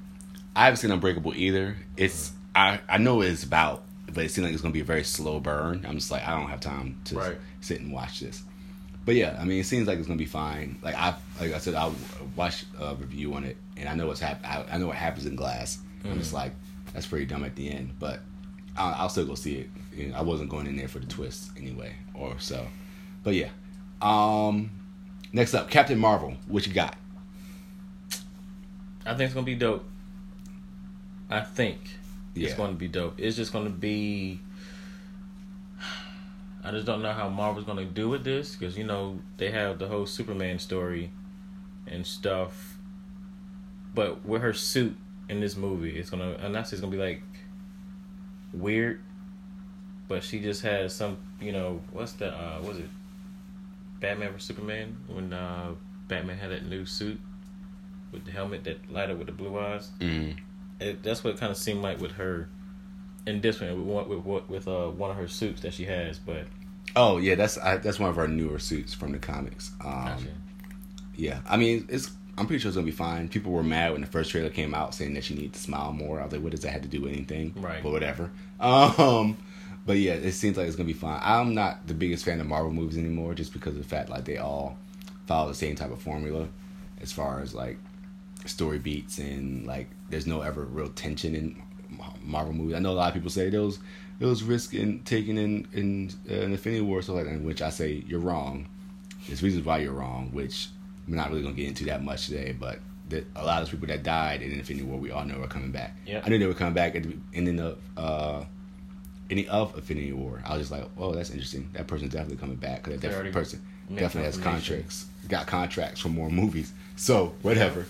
I 0.55 0.65
haven't 0.65 0.77
seen 0.77 0.89
Unbreakable 0.91 1.33
either. 1.35 1.75
It's 1.97 2.31
I 2.55 2.79
I 2.89 2.97
know 2.97 3.21
it's 3.21 3.43
about, 3.43 3.83
but 4.13 4.23
it 4.25 4.29
seems 4.31 4.45
like 4.45 4.53
it's 4.53 4.61
gonna 4.61 4.73
be 4.73 4.81
a 4.81 4.85
very 4.85 5.03
slow 5.03 5.39
burn. 5.39 5.85
I'm 5.87 5.95
just 5.95 6.11
like 6.11 6.27
I 6.27 6.37
don't 6.39 6.49
have 6.49 6.59
time 6.59 6.99
to 7.05 7.15
Right. 7.15 7.37
sit 7.61 7.79
and 7.81 7.91
watch 7.91 8.19
this. 8.19 8.43
But 9.05 9.15
yeah, 9.15 9.35
I 9.39 9.45
mean, 9.45 9.59
it 9.59 9.65
seems 9.65 9.87
like 9.87 9.97
it's 9.97 10.07
gonna 10.07 10.17
be 10.17 10.25
fine. 10.25 10.77
Like 10.81 10.95
I 10.95 11.15
like 11.39 11.53
I 11.53 11.57
said, 11.57 11.75
I'll 11.75 11.95
watch 12.35 12.65
a 12.79 12.95
review 12.95 13.33
on 13.33 13.43
it, 13.43 13.57
and 13.77 13.89
I 13.89 13.95
know 13.95 14.07
what's 14.07 14.19
hap- 14.19 14.45
I, 14.45 14.63
I 14.71 14.77
know 14.77 14.87
what 14.87 14.95
happens 14.95 15.25
in 15.25 15.35
Glass. 15.35 15.79
I'm 16.05 16.17
just 16.19 16.33
like 16.33 16.53
that's 16.93 17.07
pretty 17.07 17.25
dumb 17.25 17.43
at 17.43 17.55
the 17.55 17.69
end, 17.71 17.93
but 17.99 18.19
I'll, 18.77 18.93
I'll 19.03 19.09
still 19.09 19.25
go 19.25 19.35
see 19.35 19.55
it. 19.55 19.69
You 19.95 20.07
know, 20.09 20.15
I 20.17 20.21
wasn't 20.21 20.49
going 20.49 20.67
in 20.67 20.75
there 20.77 20.87
for 20.87 20.99
the 20.99 21.05
twist 21.07 21.51
anyway, 21.57 21.95
or 22.13 22.35
so. 22.39 22.67
But 23.23 23.33
yeah. 23.35 23.49
Um, 24.01 24.71
next 25.33 25.53
up, 25.53 25.69
Captain 25.69 25.97
Marvel. 25.99 26.35
What 26.47 26.65
you 26.67 26.73
got? 26.73 26.95
I 29.05 29.09
think 29.15 29.21
it's 29.21 29.33
gonna 29.33 29.45
be 29.45 29.55
dope. 29.55 29.85
I 31.29 31.41
think 31.41 31.79
Yeah. 32.33 32.47
it's 32.47 32.55
going 32.55 32.71
to 32.71 32.77
be 32.77 32.87
dope. 32.87 33.15
It's 33.17 33.35
just 33.35 33.51
going 33.51 33.65
to 33.65 33.71
be. 33.71 34.39
I 36.63 36.71
just 36.71 36.85
don't 36.85 37.01
know 37.01 37.11
how 37.13 37.27
Marvel's 37.27 37.65
going 37.65 37.79
to 37.79 37.85
do 37.85 38.07
with 38.09 38.23
this 38.23 38.55
because 38.55 38.77
you 38.77 38.83
know 38.83 39.19
they 39.37 39.49
have 39.51 39.79
the 39.79 39.87
whole 39.87 40.05
Superman 40.05 40.59
story 40.59 41.11
and 41.87 42.05
stuff, 42.05 42.77
but 43.95 44.23
with 44.25 44.41
her 44.43 44.53
suit 44.53 44.95
in 45.27 45.39
this 45.39 45.55
movie, 45.55 45.97
it's 45.97 46.09
gonna 46.11 46.37
and 46.39 46.53
that's 46.53 46.69
just 46.69 46.81
gonna 46.81 46.91
be 46.91 47.01
like 47.01 47.23
weird. 48.53 49.01
But 50.07 50.23
she 50.23 50.39
just 50.39 50.61
has 50.63 50.93
some, 50.93 51.17
you 51.39 51.51
know, 51.51 51.81
what's 51.91 52.11
the 52.13 52.31
uh, 52.31 52.61
was 52.61 52.77
it 52.77 52.89
Batman 53.99 54.33
vs 54.33 54.43
Superman 54.43 54.97
when 55.07 55.31
uh, 55.33 55.71
Batman 56.07 56.37
had 56.37 56.51
that 56.51 56.65
new 56.65 56.85
suit 56.85 57.19
with 58.11 58.25
the 58.25 58.31
helmet 58.31 58.65
that 58.65 58.91
light 58.91 59.09
up 59.09 59.17
with 59.17 59.27
the 59.27 59.33
blue 59.33 59.57
eyes 59.57 59.89
Mm. 59.99 60.37
It, 60.81 61.03
that's 61.03 61.23
what 61.23 61.33
it 61.35 61.39
kind 61.39 61.51
of 61.51 61.57
seemed 61.57 61.81
like 61.81 61.99
with 61.99 62.11
her 62.13 62.49
in 63.27 63.39
this 63.41 63.61
one 63.61 63.69
with 63.77 63.85
one- 63.85 64.09
with 64.09 64.25
with, 64.25 64.49
with 64.49 64.67
uh, 64.67 64.87
one 64.89 65.11
of 65.11 65.17
her 65.17 65.27
suits 65.27 65.61
that 65.61 65.73
she 65.73 65.85
has. 65.85 66.19
But 66.19 66.45
Oh 66.95 67.17
yeah, 67.17 67.35
that's 67.35 67.57
I, 67.57 67.77
that's 67.77 67.99
one 67.99 68.09
of 68.09 68.17
our 68.17 68.27
newer 68.27 68.59
suits 68.59 68.93
from 68.93 69.11
the 69.11 69.19
comics. 69.19 69.71
Um, 69.83 70.05
Gotcha. 70.05 70.27
Yeah, 71.15 71.39
I 71.47 71.57
mean 71.57 71.87
it's. 71.89 72.11
I'm 72.37 72.47
pretty 72.47 72.59
sure 72.61 72.69
it's 72.69 72.75
gonna 72.77 72.85
be 72.85 72.91
fine. 72.91 73.27
People 73.27 73.51
were 73.51 73.61
mad 73.61 73.91
when 73.91 74.01
the 74.01 74.07
first 74.07 74.31
trailer 74.31 74.49
came 74.49 74.73
out, 74.73 74.95
saying 74.95 75.13
that 75.13 75.23
she 75.23 75.35
needed 75.35 75.53
to 75.53 75.59
smile 75.59 75.91
more. 75.91 76.19
I 76.19 76.23
was 76.23 76.33
like, 76.33 76.41
what 76.41 76.51
does 76.51 76.61
that 76.61 76.71
have 76.71 76.81
to 76.81 76.87
do 76.87 77.01
with 77.01 77.11
anything? 77.11 77.53
Right. 77.55 77.83
But 77.83 77.91
whatever. 77.91 78.31
Um, 78.61 79.37
but 79.87 79.97
yeah, 79.97 80.13
it 80.13 80.33
seems 80.33 80.55
like 80.55 80.67
it's 80.67 80.75
gonna 80.75 80.85
be 80.87 80.93
fine. 80.93 81.19
I'm 81.23 81.55
not 81.55 81.87
the 81.87 81.95
biggest 81.95 82.23
fan 82.23 82.39
of 82.39 82.45
Marvel 82.47 82.71
movies 82.71 82.97
anymore, 82.97 83.33
just 83.33 83.53
because 83.53 83.75
of 83.75 83.81
the 83.81 83.87
fact 83.87 84.09
like 84.09 84.23
they 84.25 84.37
all 84.37 84.77
follow 85.25 85.47
the 85.49 85.55
same 85.55 85.75
type 85.75 85.91
of 85.91 85.99
formula, 85.99 86.47
as 87.01 87.11
far 87.11 87.41
as 87.41 87.55
like 87.55 87.77
story 88.45 88.79
beats 88.79 89.17
and 89.17 89.65
like 89.65 89.87
there's 90.09 90.27
no 90.27 90.41
ever 90.41 90.63
real 90.63 90.89
tension 90.89 91.35
in 91.35 91.61
Marvel 92.23 92.53
movies. 92.53 92.75
I 92.75 92.79
know 92.79 92.91
a 92.91 92.93
lot 92.93 93.09
of 93.09 93.13
people 93.13 93.29
say 93.29 93.49
there 93.49 93.61
was 93.61 93.79
there 94.19 94.27
was 94.27 94.43
risk 94.43 94.73
in 94.73 95.03
taking 95.03 95.37
in 95.37 95.67
in 95.73 96.11
uh, 96.29 96.41
Infinity 96.41 96.81
War, 96.81 97.01
so 97.01 97.13
like 97.13 97.25
that, 97.25 97.41
which 97.41 97.61
I 97.61 97.69
say 97.69 98.03
you're 98.07 98.19
wrong. 98.19 98.67
There's 99.27 99.43
reasons 99.43 99.65
why 99.65 99.79
you're 99.79 99.93
wrong, 99.93 100.29
which 100.31 100.69
we're 101.07 101.15
not 101.15 101.29
really 101.29 101.43
gonna 101.43 101.55
get 101.55 101.67
into 101.67 101.85
that 101.85 102.03
much 102.03 102.27
today. 102.27 102.55
But 102.57 102.79
that 103.09 103.25
a 103.35 103.43
lot 103.43 103.61
of 103.61 103.67
those 103.67 103.71
people 103.71 103.87
that 103.87 104.03
died 104.03 104.41
in 104.41 104.51
Infinity 104.51 104.85
War, 104.85 104.99
we 104.99 105.11
all 105.11 105.25
know 105.25 105.41
are 105.41 105.47
coming 105.47 105.71
back. 105.71 105.95
Yeah, 106.05 106.21
I 106.23 106.29
knew 106.29 106.37
they 106.37 106.47
were 106.47 106.53
coming 106.53 106.73
back 106.73 106.95
at 106.95 107.03
the 107.03 107.15
ending 107.33 107.59
of 107.59 107.77
uh, 107.97 108.43
ending 109.29 109.49
of 109.49 109.75
Infinity 109.75 110.13
War. 110.13 110.41
I 110.45 110.57
was 110.57 110.69
just 110.69 110.71
like, 110.71 110.89
oh, 110.97 111.13
that's 111.13 111.29
interesting. 111.29 111.69
That 111.73 111.87
person's 111.87 112.13
definitely 112.13 112.37
coming 112.37 112.57
back 112.57 112.83
because 112.83 112.99
that 112.99 113.07
They 113.07 113.07
definitely 113.07 113.31
already 113.31 113.45
person 113.49 113.65
definitely 113.95 114.25
has 114.25 114.37
contracts, 114.37 115.05
got 115.27 115.47
contracts 115.47 115.99
for 115.99 116.09
more 116.09 116.29
movies. 116.29 116.73
So 116.95 117.33
whatever. 117.41 117.85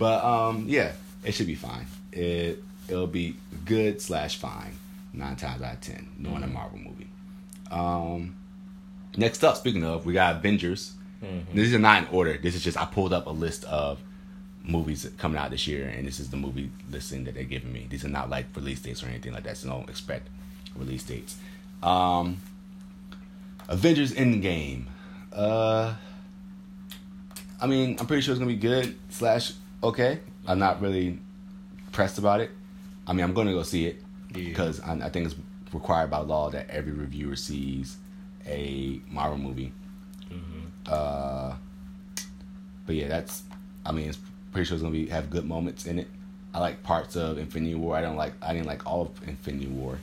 But 0.00 0.24
um, 0.24 0.64
yeah, 0.66 0.92
it 1.24 1.32
should 1.32 1.46
be 1.46 1.54
fine. 1.54 1.86
It 2.10 2.64
it'll 2.88 3.06
be 3.06 3.36
good 3.66 4.00
slash 4.00 4.38
fine 4.38 4.72
nine 5.12 5.36
times 5.36 5.60
out 5.60 5.74
of 5.74 5.80
ten, 5.82 6.08
knowing 6.18 6.42
a 6.42 6.46
Marvel 6.46 6.78
movie. 6.78 7.06
Um, 7.70 8.34
next 9.18 9.44
up, 9.44 9.58
speaking 9.58 9.84
of, 9.84 10.06
we 10.06 10.14
got 10.14 10.36
Avengers. 10.36 10.94
Mhm. 11.22 11.52
These 11.52 11.74
are 11.74 11.78
not 11.78 12.02
in 12.04 12.08
order. 12.14 12.38
This 12.38 12.54
is 12.54 12.64
just 12.64 12.78
I 12.78 12.86
pulled 12.86 13.12
up 13.12 13.26
a 13.26 13.30
list 13.30 13.64
of 13.64 14.00
movies 14.64 15.06
coming 15.18 15.36
out 15.38 15.50
this 15.50 15.66
year, 15.66 15.86
and 15.86 16.06
this 16.06 16.18
is 16.18 16.30
the 16.30 16.36
movie 16.38 16.70
listing 16.90 17.24
that 17.24 17.34
they're 17.34 17.44
giving 17.44 17.70
me. 17.70 17.86
These 17.90 18.06
are 18.06 18.08
not 18.08 18.30
like 18.30 18.46
release 18.56 18.80
dates 18.80 19.02
or 19.02 19.08
anything 19.08 19.34
like 19.34 19.42
that, 19.44 19.58
so 19.58 19.68
don't 19.68 19.90
expect 19.90 20.28
release 20.76 21.02
dates. 21.02 21.36
Um, 21.82 22.40
Avengers 23.68 24.14
Endgame. 24.14 24.84
Uh, 25.30 25.92
I 27.60 27.66
mean, 27.66 27.98
I'm 28.00 28.06
pretty 28.06 28.22
sure 28.22 28.32
it's 28.32 28.38
gonna 28.38 28.50
be 28.50 28.56
good 28.56 28.96
slash 29.10 29.52
okay. 29.82 30.20
I'm 30.46 30.58
not 30.58 30.80
really 30.80 31.18
pressed 31.92 32.18
about 32.18 32.40
it. 32.40 32.50
I 33.06 33.12
mean, 33.12 33.24
I'm 33.24 33.34
gonna 33.34 33.52
go 33.52 33.62
see 33.62 33.86
it 33.86 34.02
Yeah. 34.34 34.44
because 34.48 34.80
I, 34.80 34.94
I 34.94 35.08
think 35.10 35.26
it's 35.26 35.34
required 35.72 36.10
by 36.10 36.18
law 36.18 36.50
that 36.50 36.68
every 36.70 36.92
reviewer 36.92 37.36
sees 37.36 37.96
a 38.46 39.00
Marvel 39.10 39.38
movie. 39.38 39.72
Mhm. 40.30 40.90
Uh, 40.90 41.54
but 42.86 42.94
yeah, 42.94 43.08
that's. 43.08 43.42
I 43.84 43.92
mean, 43.92 44.08
it's 44.08 44.18
pretty 44.52 44.66
sure 44.66 44.74
it's 44.76 44.82
gonna 44.82 44.92
be 44.92 45.06
have 45.06 45.30
good 45.30 45.44
moments 45.46 45.86
in 45.86 45.98
it. 45.98 46.08
I 46.52 46.58
like 46.58 46.82
parts 46.82 47.16
of 47.16 47.38
Infinity 47.38 47.74
War. 47.76 47.96
I 47.96 48.00
don't 48.00 48.16
like. 48.16 48.32
I 48.42 48.52
didn't 48.52 48.66
like 48.66 48.86
all 48.86 49.02
of 49.02 49.28
Infinity 49.28 49.66
War, 49.68 49.98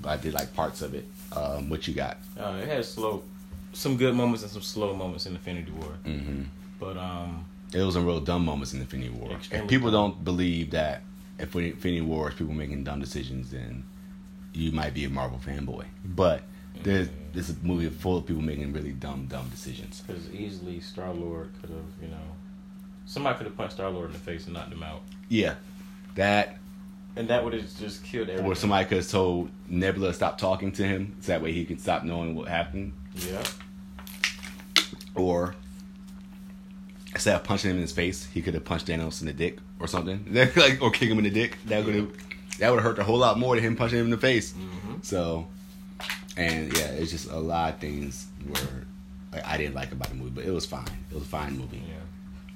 but 0.00 0.10
I 0.10 0.16
did 0.16 0.34
like 0.34 0.54
parts 0.54 0.82
of 0.82 0.94
it. 0.94 1.06
Um, 1.32 1.68
what 1.68 1.86
you 1.88 1.94
got? 1.94 2.18
uh, 2.38 2.58
it 2.62 2.68
has 2.68 2.92
slow, 2.92 3.22
some 3.72 3.96
good 3.96 4.14
moments 4.14 4.42
and 4.42 4.50
some 4.50 4.62
slow 4.62 4.94
moments 4.94 5.26
in 5.26 5.32
Infinity 5.34 5.70
War. 5.72 5.92
hmm 6.04 6.42
But 6.78 6.96
um, 6.96 7.44
There 7.72 7.84
was 7.86 7.94
some 7.94 8.04
real 8.06 8.20
dumb 8.20 8.44
moments 8.44 8.72
in 8.74 8.80
Infinity 8.80 9.10
War. 9.10 9.32
Extremely 9.32 9.64
if 9.64 9.70
people 9.70 9.90
dumb. 9.90 10.10
don't 10.12 10.24
believe 10.24 10.70
that 10.72 11.02
if 11.38 11.54
Infinity 11.54 12.00
War 12.02 12.28
is 12.30 12.34
people 12.34 12.52
making 12.54 12.84
dumb 12.84 13.00
decisions, 13.00 13.50
then 13.50 13.84
you 14.52 14.72
might 14.72 14.92
be 14.94 15.04
a 15.04 15.08
Marvel 15.10 15.38
fanboy. 15.44 15.84
But 16.04 16.42
there's 16.82 17.08
this 17.32 17.48
is 17.48 17.56
a 17.56 17.66
movie 17.66 17.88
full 17.88 18.16
of 18.18 18.26
people 18.26 18.42
making 18.42 18.72
really 18.72 18.92
dumb, 18.92 19.26
dumb 19.26 19.48
decisions. 19.50 20.02
because 20.06 20.28
easily 20.32 20.80
Star 20.80 21.12
Lord 21.12 21.50
could 21.60 21.70
have, 21.70 21.84
you 22.02 22.08
know, 22.08 22.16
somebody 23.06 23.36
could 23.38 23.46
have 23.46 23.56
punched 23.56 23.74
Star 23.74 23.90
Lord 23.90 24.06
in 24.06 24.12
the 24.12 24.18
face 24.18 24.46
and 24.46 24.54
knocked 24.54 24.72
him 24.72 24.82
out, 24.82 25.02
Yeah, 25.28 25.54
that 26.16 26.56
and 27.16 27.28
that 27.28 27.44
would 27.44 27.52
have 27.52 27.78
just 27.78 28.02
killed 28.04 28.28
everything. 28.28 28.50
or 28.50 28.54
somebody 28.54 28.86
could 28.88 28.98
have 28.98 29.08
told 29.08 29.50
Nebula 29.68 30.08
to 30.08 30.14
stop 30.14 30.38
talking 30.38 30.72
to 30.72 30.82
him, 30.84 31.16
so 31.20 31.32
that 31.32 31.42
way 31.42 31.52
he 31.52 31.64
could 31.64 31.80
stop 31.80 32.02
knowing 32.02 32.34
what 32.34 32.48
happened. 32.48 32.92
Yeah. 33.14 33.42
Or 35.14 35.54
instead 37.14 37.34
of 37.36 37.44
punching 37.44 37.70
him 37.70 37.76
in 37.76 37.82
his 37.82 37.92
face, 37.92 38.26
he 38.32 38.42
could 38.42 38.54
have 38.54 38.64
punched 38.64 38.86
Thanos 38.86 39.20
in 39.20 39.26
the 39.26 39.32
dick 39.32 39.58
or 39.78 39.86
something, 39.88 40.24
like 40.56 40.80
or 40.82 40.90
kick 40.90 41.08
him 41.08 41.18
in 41.18 41.24
the 41.24 41.30
dick. 41.30 41.56
That 41.66 41.84
would 41.84 41.94
have 41.94 42.12
that 42.58 42.70
would 42.70 42.76
have 42.76 42.84
hurt 42.84 42.98
a 42.98 43.04
whole 43.04 43.18
lot 43.18 43.38
more 43.38 43.54
than 43.54 43.64
him 43.64 43.76
punching 43.76 43.98
him 43.98 44.04
in 44.06 44.10
the 44.10 44.18
face. 44.18 44.52
hmm 44.52 44.94
So, 45.02 45.46
and 46.36 46.72
yeah, 46.76 46.86
it's 46.88 47.10
just 47.10 47.30
a 47.30 47.38
lot 47.38 47.74
of 47.74 47.80
things 47.80 48.26
where 48.46 48.86
like, 49.32 49.46
I 49.46 49.56
didn't 49.56 49.74
like 49.74 49.92
about 49.92 50.08
the 50.08 50.14
movie, 50.16 50.30
but 50.30 50.44
it 50.44 50.50
was 50.50 50.66
fine. 50.66 50.86
It 51.10 51.14
was 51.14 51.22
a 51.22 51.26
fine 51.26 51.56
movie. 51.58 51.78
Yeah. 51.86 51.94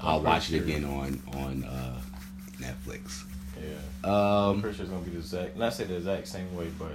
I'll 0.00 0.20
watch 0.20 0.50
pretty 0.50 0.64
it 0.72 0.76
again 0.76 0.84
on 0.84 1.22
on 1.34 1.64
uh, 1.64 2.00
Netflix. 2.58 3.24
Yeah. 3.56 3.70
I'm 4.02 4.10
Um, 4.10 4.60
pretty 4.60 4.76
sure 4.76 4.84
it's 4.84 4.92
gonna 4.92 5.04
be 5.04 5.10
the 5.12 5.18
exact, 5.18 5.56
not 5.56 5.72
say 5.72 5.84
the 5.84 5.96
exact 5.96 6.26
same 6.28 6.54
way, 6.56 6.66
but 6.78 6.92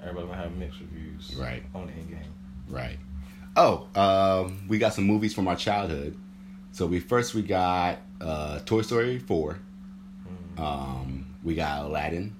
everybody's 0.00 0.28
gonna 0.30 0.42
have 0.42 0.56
mixed 0.56 0.80
reviews. 0.80 1.34
Right. 1.36 1.62
On 1.74 1.88
Endgame. 1.88 2.28
right. 2.68 2.98
Oh, 3.56 3.86
um, 3.94 4.62
we 4.68 4.78
got 4.78 4.94
some 4.94 5.04
movies 5.04 5.32
from 5.34 5.46
our 5.48 5.56
childhood. 5.56 6.16
So 6.72 6.86
we 6.86 6.98
first 7.00 7.34
we 7.34 7.42
got 7.42 7.98
uh, 8.20 8.58
Toy 8.60 8.82
Story 8.82 9.18
4 9.18 9.58
Mm. 10.56 10.60
Um, 10.62 11.26
we 11.42 11.54
got 11.54 11.84
Aladdin. 11.84 12.34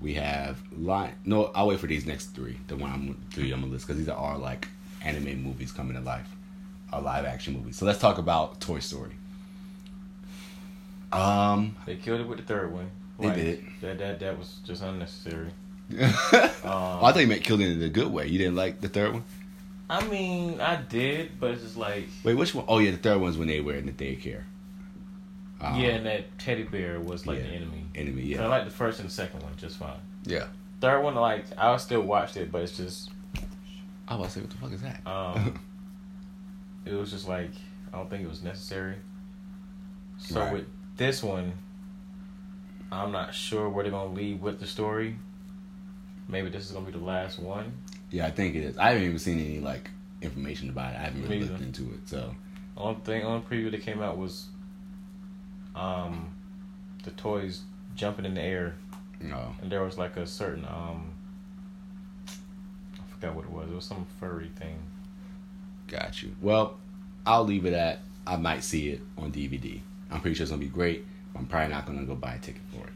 We 0.00 0.14
have 0.14 0.60
Lion. 0.76 1.14
No, 1.24 1.46
I'll 1.54 1.68
wait 1.68 1.78
for 1.78 1.86
these 1.86 2.04
next 2.04 2.34
three. 2.34 2.58
The 2.66 2.76
one 2.76 2.90
I'm 2.90 3.20
three 3.32 3.52
I'm 3.52 3.60
gonna 3.60 3.72
list 3.72 3.86
because 3.86 3.98
these 3.98 4.08
are 4.08 4.16
all 4.16 4.38
like 4.38 4.68
anime 5.02 5.42
movies 5.42 5.70
coming 5.72 5.94
to 5.94 6.00
life, 6.02 6.28
or 6.92 7.00
live 7.00 7.24
action 7.24 7.54
movies. 7.54 7.76
So 7.76 7.86
let's 7.86 8.00
talk 8.00 8.18
about 8.18 8.60
Toy 8.60 8.80
Story. 8.80 9.12
Um, 11.12 11.76
They 11.86 11.96
killed 11.96 12.20
it 12.20 12.26
with 12.28 12.38
the 12.38 12.44
third 12.44 12.72
one. 12.72 12.90
They 13.20 13.30
did. 13.30 13.64
That 13.80 13.98
that 13.98 14.20
that 14.20 14.38
was 14.38 14.56
just 14.66 14.82
unnecessary. 14.82 15.50
oh, 16.00 16.06
Um, 16.64 17.04
I 17.04 17.12
thought 17.12 17.20
you 17.20 17.26
meant 17.28 17.44
killed 17.44 17.60
it 17.60 17.70
in 17.70 17.82
a 17.82 17.88
good 17.88 18.08
way. 18.08 18.26
You 18.26 18.38
didn't 18.38 18.56
like 18.56 18.80
the 18.80 18.88
third 18.88 19.12
one. 19.12 19.24
I 19.92 20.08
mean, 20.08 20.58
I 20.58 20.76
did, 20.76 21.38
but 21.38 21.50
it's 21.50 21.62
just 21.62 21.76
like 21.76 22.08
Wait, 22.24 22.32
which 22.34 22.54
one? 22.54 22.64
Oh 22.66 22.78
yeah, 22.78 22.92
the 22.92 22.96
third 22.96 23.20
one's 23.20 23.36
when 23.36 23.46
they 23.46 23.60
were 23.60 23.74
in 23.74 23.84
the 23.84 23.92
daycare. 23.92 24.44
Um, 25.60 25.78
yeah, 25.78 25.90
and 25.90 26.06
that 26.06 26.38
teddy 26.38 26.62
bear 26.62 26.98
was 26.98 27.26
like 27.26 27.36
yeah. 27.38 27.44
the 27.44 27.50
enemy. 27.50 27.84
enemy. 27.94 28.34
So 28.34 28.42
I 28.42 28.46
like 28.46 28.64
the 28.64 28.70
first 28.70 29.00
and 29.00 29.08
the 29.10 29.12
second 29.12 29.42
one 29.42 29.52
just 29.58 29.76
fine. 29.76 30.00
yeah. 30.24 30.46
Third 30.80 31.02
one, 31.02 31.14
like 31.14 31.44
I 31.58 31.76
still 31.76 32.00
watched 32.00 32.38
it, 32.38 32.50
but 32.50 32.62
it's 32.62 32.74
just 32.74 33.10
I 34.08 34.16
was 34.16 34.34
like, 34.34 34.46
what 34.46 34.50
the 34.50 34.56
fuck 34.56 34.72
is 34.72 34.80
that? 34.80 35.06
um, 35.06 35.60
it 36.86 36.94
was 36.94 37.10
just 37.10 37.28
like 37.28 37.50
I 37.92 37.98
don't 37.98 38.08
think 38.08 38.24
it 38.24 38.30
was 38.30 38.42
necessary. 38.42 38.96
So 40.16 40.40
Right. 40.40 40.52
with 40.54 40.66
this 40.96 41.22
one, 41.22 41.52
I'm 42.90 43.12
not 43.12 43.34
sure 43.34 43.68
where 43.68 43.84
they're 43.84 43.92
gonna 43.92 44.14
lead 44.14 44.40
with 44.40 44.58
the 44.58 44.66
story. 44.66 45.18
Maybe 46.28 46.48
this 46.48 46.64
is 46.64 46.72
gonna 46.72 46.86
be 46.86 46.92
the 46.92 47.04
last 47.04 47.38
one. 47.38 47.74
Yeah, 48.12 48.26
I 48.26 48.30
think 48.30 48.54
it 48.54 48.62
is. 48.62 48.78
I 48.78 48.90
haven't 48.90 49.04
even 49.04 49.18
seen 49.18 49.40
any 49.40 49.58
like 49.58 49.90
information 50.20 50.68
about 50.68 50.92
it. 50.92 50.98
I 50.98 51.02
haven't 51.04 51.22
really 51.22 51.40
looked 51.40 51.62
into 51.62 51.82
it. 51.94 52.06
So 52.06 52.34
Only 52.76 53.00
thing, 53.00 53.24
only 53.24 53.40
preview 53.40 53.70
that 53.72 53.80
came 53.80 54.00
out 54.00 54.18
was, 54.18 54.46
um, 55.74 56.34
the 57.02 57.10
toys 57.12 57.62
jumping 57.96 58.26
in 58.26 58.34
the 58.34 58.42
air, 58.42 58.74
no. 59.20 59.56
and 59.60 59.72
there 59.72 59.82
was 59.82 59.98
like 59.98 60.16
a 60.16 60.26
certain 60.26 60.64
um, 60.66 61.10
I 62.28 63.14
forgot 63.14 63.34
what 63.34 63.46
it 63.46 63.50
was. 63.50 63.70
It 63.70 63.74
was 63.74 63.84
some 63.86 64.06
furry 64.20 64.50
thing. 64.56 64.76
Got 65.88 66.22
you. 66.22 66.34
Well, 66.40 66.76
I'll 67.26 67.44
leave 67.44 67.64
it 67.64 67.72
at 67.72 68.00
I 68.26 68.36
might 68.36 68.62
see 68.62 68.90
it 68.90 69.00
on 69.18 69.32
DVD. 69.32 69.80
I'm 70.10 70.20
pretty 70.20 70.34
sure 70.34 70.44
it's 70.44 70.50
gonna 70.50 70.60
be 70.60 70.68
great. 70.68 71.04
I'm 71.34 71.46
probably 71.46 71.72
not 71.72 71.86
gonna 71.86 72.04
go 72.04 72.14
buy 72.14 72.34
a 72.34 72.38
ticket 72.38 72.60
for 72.70 72.86
it. 72.86 72.92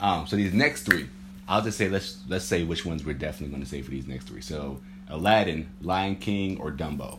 Um, 0.00 0.26
so 0.26 0.36
these 0.36 0.52
next 0.52 0.82
three, 0.82 1.08
I'll 1.48 1.62
just 1.62 1.78
say 1.78 1.88
let's 1.88 2.18
let's 2.28 2.44
say 2.44 2.62
which 2.64 2.84
ones 2.84 3.04
we're 3.04 3.14
definitely 3.14 3.54
gonna 3.54 3.66
say 3.66 3.82
for 3.82 3.90
these 3.90 4.06
next 4.06 4.26
three. 4.28 4.40
So 4.42 4.80
Aladdin, 5.08 5.68
Lion 5.80 6.16
King, 6.16 6.58
or 6.60 6.70
Dumbo. 6.70 7.18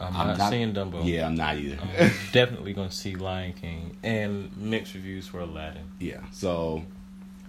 I'm, 0.00 0.16
I'm 0.16 0.26
not, 0.28 0.38
not- 0.38 0.50
seeing 0.50 0.72
Dumbo. 0.72 1.04
Yeah, 1.04 1.26
I'm 1.26 1.34
not 1.34 1.56
either. 1.56 1.78
I'm 1.82 2.10
definitely 2.32 2.72
gonna 2.72 2.90
see 2.90 3.14
Lion 3.16 3.52
King 3.52 3.96
and 4.02 4.56
mixed 4.56 4.94
reviews 4.94 5.26
for 5.26 5.40
Aladdin. 5.40 5.82
yeah, 5.98 6.20
so 6.32 6.84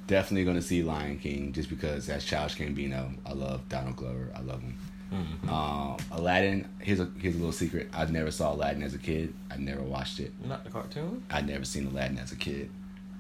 definitely 0.08 0.46
gonna 0.46 0.62
see 0.62 0.84
Lion 0.84 1.18
King 1.20 1.54
just 1.54 1.70
because 1.70 2.08
that's 2.08 2.25
Childish 2.25 2.58
Gambino. 2.58 3.13
I 3.25 3.34
love 3.34 3.68
Donald 3.70 3.96
Glover. 3.96 4.30
I 4.36 4.42
love 4.42 4.62
him. 4.62 4.77
Mhm. 5.13 5.50
Um, 5.51 5.98
Aladdin. 6.12 6.68
Here's 6.80 7.00
a 7.00 7.08
here's 7.20 7.36
a 7.36 7.38
little 7.38 7.51
secret. 7.51 7.89
I 7.94 8.06
never 8.06 8.32
saw 8.32 8.54
Aladdin 8.54 8.82
as 8.84 8.96
a 8.96 8.98
kid. 9.00 9.34
I 9.51 9.58
never 9.58 9.82
watched 9.84 10.20
it. 10.20 10.34
Not 10.44 10.63
the 10.63 10.72
cartoon. 10.72 11.24
I'd 11.30 11.48
never 11.48 11.63
seen 11.63 11.86
Aladdin 11.88 12.18
as 12.18 12.32
a 12.32 12.36
kid. 12.36 12.70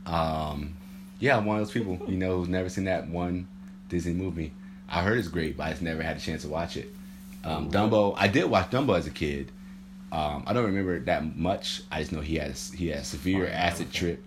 Um, 0.07 0.75
yeah, 1.19 1.37
I'm 1.37 1.45
one 1.45 1.57
of 1.59 1.65
those 1.65 1.73
people, 1.73 1.99
you 2.07 2.17
know, 2.17 2.37
who's 2.37 2.49
never 2.49 2.69
seen 2.69 2.85
that 2.85 3.07
one 3.09 3.47
Disney 3.89 4.13
movie. 4.13 4.51
I 4.89 5.01
heard 5.01 5.17
it's 5.17 5.27
great, 5.27 5.57
but 5.57 5.67
I 5.67 5.69
just 5.71 5.81
never 5.81 6.01
had 6.01 6.17
a 6.17 6.19
chance 6.19 6.43
to 6.43 6.47
watch 6.49 6.77
it. 6.77 6.93
Um, 7.43 7.67
Oh, 7.67 7.71
Dumbo, 7.71 8.13
I 8.17 8.27
did 8.27 8.45
watch 8.45 8.69
Dumbo 8.71 8.97
as 8.97 9.07
a 9.07 9.11
kid. 9.11 9.51
Um, 10.11 10.43
I 10.45 10.53
don't 10.53 10.65
remember 10.65 10.95
it 10.95 11.05
that 11.05 11.35
much. 11.37 11.81
I 11.91 11.99
just 11.99 12.11
know 12.11 12.21
he 12.21 12.35
had 12.35 12.51
he 12.75 12.87
had 12.89 12.99
a 12.99 13.03
severe 13.03 13.45
Oh, 13.47 13.51
acid 13.53 13.91
trip. 13.91 14.23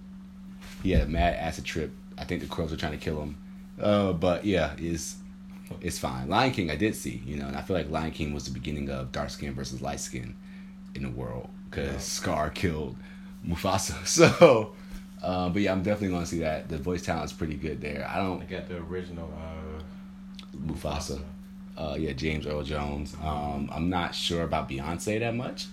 He 0.82 0.90
had 0.92 1.02
a 1.02 1.06
mad 1.08 1.34
acid 1.34 1.64
trip. 1.64 1.92
I 2.16 2.24
think 2.24 2.40
the 2.42 2.48
crows 2.48 2.70
were 2.70 2.76
trying 2.76 2.92
to 2.92 2.98
kill 2.98 3.20
him. 3.22 3.36
Uh, 3.80 4.12
but 4.12 4.44
yeah, 4.44 4.74
it's 4.78 5.16
it's 5.80 5.98
fine. 5.98 6.28
Lion 6.28 6.50
King, 6.52 6.70
I 6.70 6.76
did 6.76 6.94
see, 6.96 7.22
you 7.24 7.36
know, 7.36 7.46
and 7.46 7.56
I 7.56 7.62
feel 7.62 7.76
like 7.76 7.90
Lion 7.90 8.10
King 8.10 8.34
was 8.34 8.44
the 8.44 8.50
beginning 8.50 8.90
of 8.90 9.12
dark 9.12 9.30
skin 9.30 9.54
versus 9.54 9.80
light 9.82 10.00
skin 10.00 10.34
in 10.94 11.02
the 11.04 11.10
world 11.10 11.48
because 11.70 11.92
Yeah. 11.92 11.98
Scar 11.98 12.50
killed 12.50 12.96
Mufasa. 13.46 13.94
So, 14.06 14.72
uh, 15.22 15.48
but 15.48 15.62
yeah, 15.62 15.72
I'm 15.72 15.82
definitely 15.82 16.08
going 16.08 16.24
to 16.24 16.28
see 16.28 16.40
that. 16.40 16.68
The 16.68 16.78
voice 16.78 17.02
talent's 17.02 17.32
pretty 17.32 17.54
good 17.54 17.80
there. 17.80 18.06
I 18.08 18.18
I 18.18 18.22
don't 18.22 18.42
I 18.42 18.46
got 18.46 18.68
the 18.68 18.76
original. 18.78 19.32
Uh, 19.36 19.82
Mufasa. 20.56 21.22
Uh, 21.76 21.96
yeah, 21.98 22.12
James 22.12 22.46
Earl 22.46 22.62
Jones. 22.64 23.14
Um, 23.22 23.70
I'm 23.72 23.88
not 23.88 24.14
sure 24.14 24.42
about 24.42 24.68
Beyonce 24.68 25.20
that 25.20 25.34
much 25.34 25.66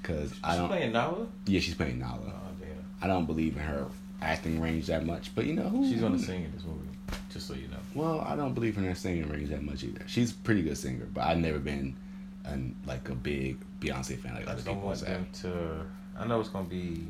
because 0.00 0.34
I 0.42 0.56
don't. 0.56 0.68
playing 0.68 0.92
Nala. 0.92 1.26
Yeah, 1.46 1.60
she's 1.60 1.74
playing 1.74 2.00
Nala. 2.00 2.18
Oh 2.26 2.50
damn. 2.60 2.68
I 3.00 3.06
don't 3.06 3.26
believe 3.26 3.56
in 3.56 3.62
her 3.62 3.86
acting 4.20 4.60
range 4.60 4.86
that 4.86 5.06
much, 5.06 5.34
but 5.34 5.46
you 5.46 5.54
know 5.54 5.68
who? 5.68 5.88
She's 5.88 6.00
gonna 6.00 6.18
sing 6.18 6.44
in 6.44 6.52
this 6.52 6.64
movie. 6.64 6.88
Just 7.30 7.46
so 7.46 7.54
you 7.54 7.68
know. 7.68 7.76
Well, 7.94 8.20
I 8.22 8.34
don't 8.34 8.54
believe 8.54 8.76
in 8.76 8.84
her 8.84 8.94
singing 8.94 9.28
range 9.28 9.50
that 9.50 9.62
much 9.62 9.84
either. 9.84 10.02
She's 10.06 10.32
a 10.32 10.34
pretty 10.34 10.62
good 10.62 10.76
singer, 10.76 11.06
but 11.12 11.22
I've 11.22 11.38
never 11.38 11.58
been 11.58 11.96
an 12.44 12.74
like 12.86 13.08
a 13.08 13.14
big 13.14 13.58
Beyonce 13.80 14.18
fan 14.18 14.34
like 14.34 14.48
I 14.48 14.52
other 14.52 14.54
just 14.54 14.66
don't 14.66 14.76
people 14.76 14.88
want 14.88 15.00
them 15.00 15.26
to. 15.42 15.86
I 16.18 16.26
know 16.26 16.40
it's 16.40 16.48
gonna 16.48 16.68
be. 16.68 17.06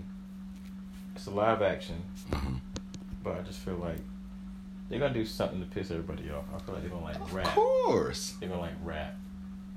It's 1.15 1.27
a 1.27 1.31
live 1.31 1.63
action, 1.63 1.97
Mhm. 2.31 2.61
but 3.23 3.37
I 3.39 3.43
just 3.43 3.59
feel 3.61 3.75
like 3.77 3.99
they're 4.89 4.99
gonna 4.99 5.15
do 5.15 5.25
something 5.27 5.61
to 5.61 5.67
piss 5.67 5.91
everybody 5.91 6.31
off. 6.31 6.45
I 6.55 6.59
feel 6.61 6.75
like 6.75 6.83
they're 6.83 6.93
gonna 6.93 7.05
like 7.05 7.33
rap. 7.33 7.47
Of 7.47 7.53
course. 7.55 8.35
They're 8.41 8.49
gonna 8.49 8.61
like 8.61 8.75
rap. 8.83 9.17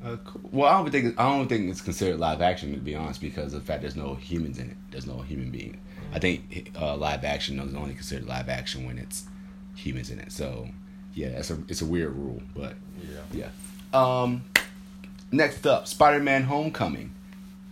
Uh, 0.03 0.17
cool. 0.25 0.41
Well, 0.51 0.69
I 0.73 0.77
don't 0.81 0.91
think 0.91 1.19
I 1.19 1.23
don't 1.29 1.47
think 1.47 1.69
it's 1.69 1.81
considered 1.81 2.19
live 2.19 2.41
action 2.41 2.73
to 2.73 2.79
be 2.79 2.95
honest, 2.95 3.21
because 3.21 3.53
of 3.53 3.61
the 3.61 3.65
fact 3.65 3.81
there's 3.81 3.95
no 3.95 4.15
humans 4.15 4.59
in 4.59 4.69
it. 4.71 4.77
There's 4.91 5.07
no 5.07 5.19
human 5.21 5.51
being. 5.51 5.77
I 6.13 6.19
think 6.19 6.71
uh, 6.79 6.95
live 6.95 7.23
action 7.23 7.59
is 7.59 7.73
only 7.73 7.93
considered 7.95 8.27
live 8.27 8.47
action 8.49 8.85
when 8.85 8.97
it's 8.97 9.25
humans 9.75 10.09
in 10.11 10.19
it. 10.19 10.31
So 10.31 10.69
yeah, 11.13 11.27
it's 11.27 11.49
a 11.49 11.57
it's 11.67 11.81
a 11.81 11.85
weird 11.85 12.13
rule, 12.13 12.41
but 12.55 12.75
Yeah. 13.33 13.49
yeah. 13.93 13.99
Um, 14.23 14.43
next 15.31 15.65
up, 15.65 15.87
Spider-Man: 15.87 16.43
Homecoming. 16.43 17.11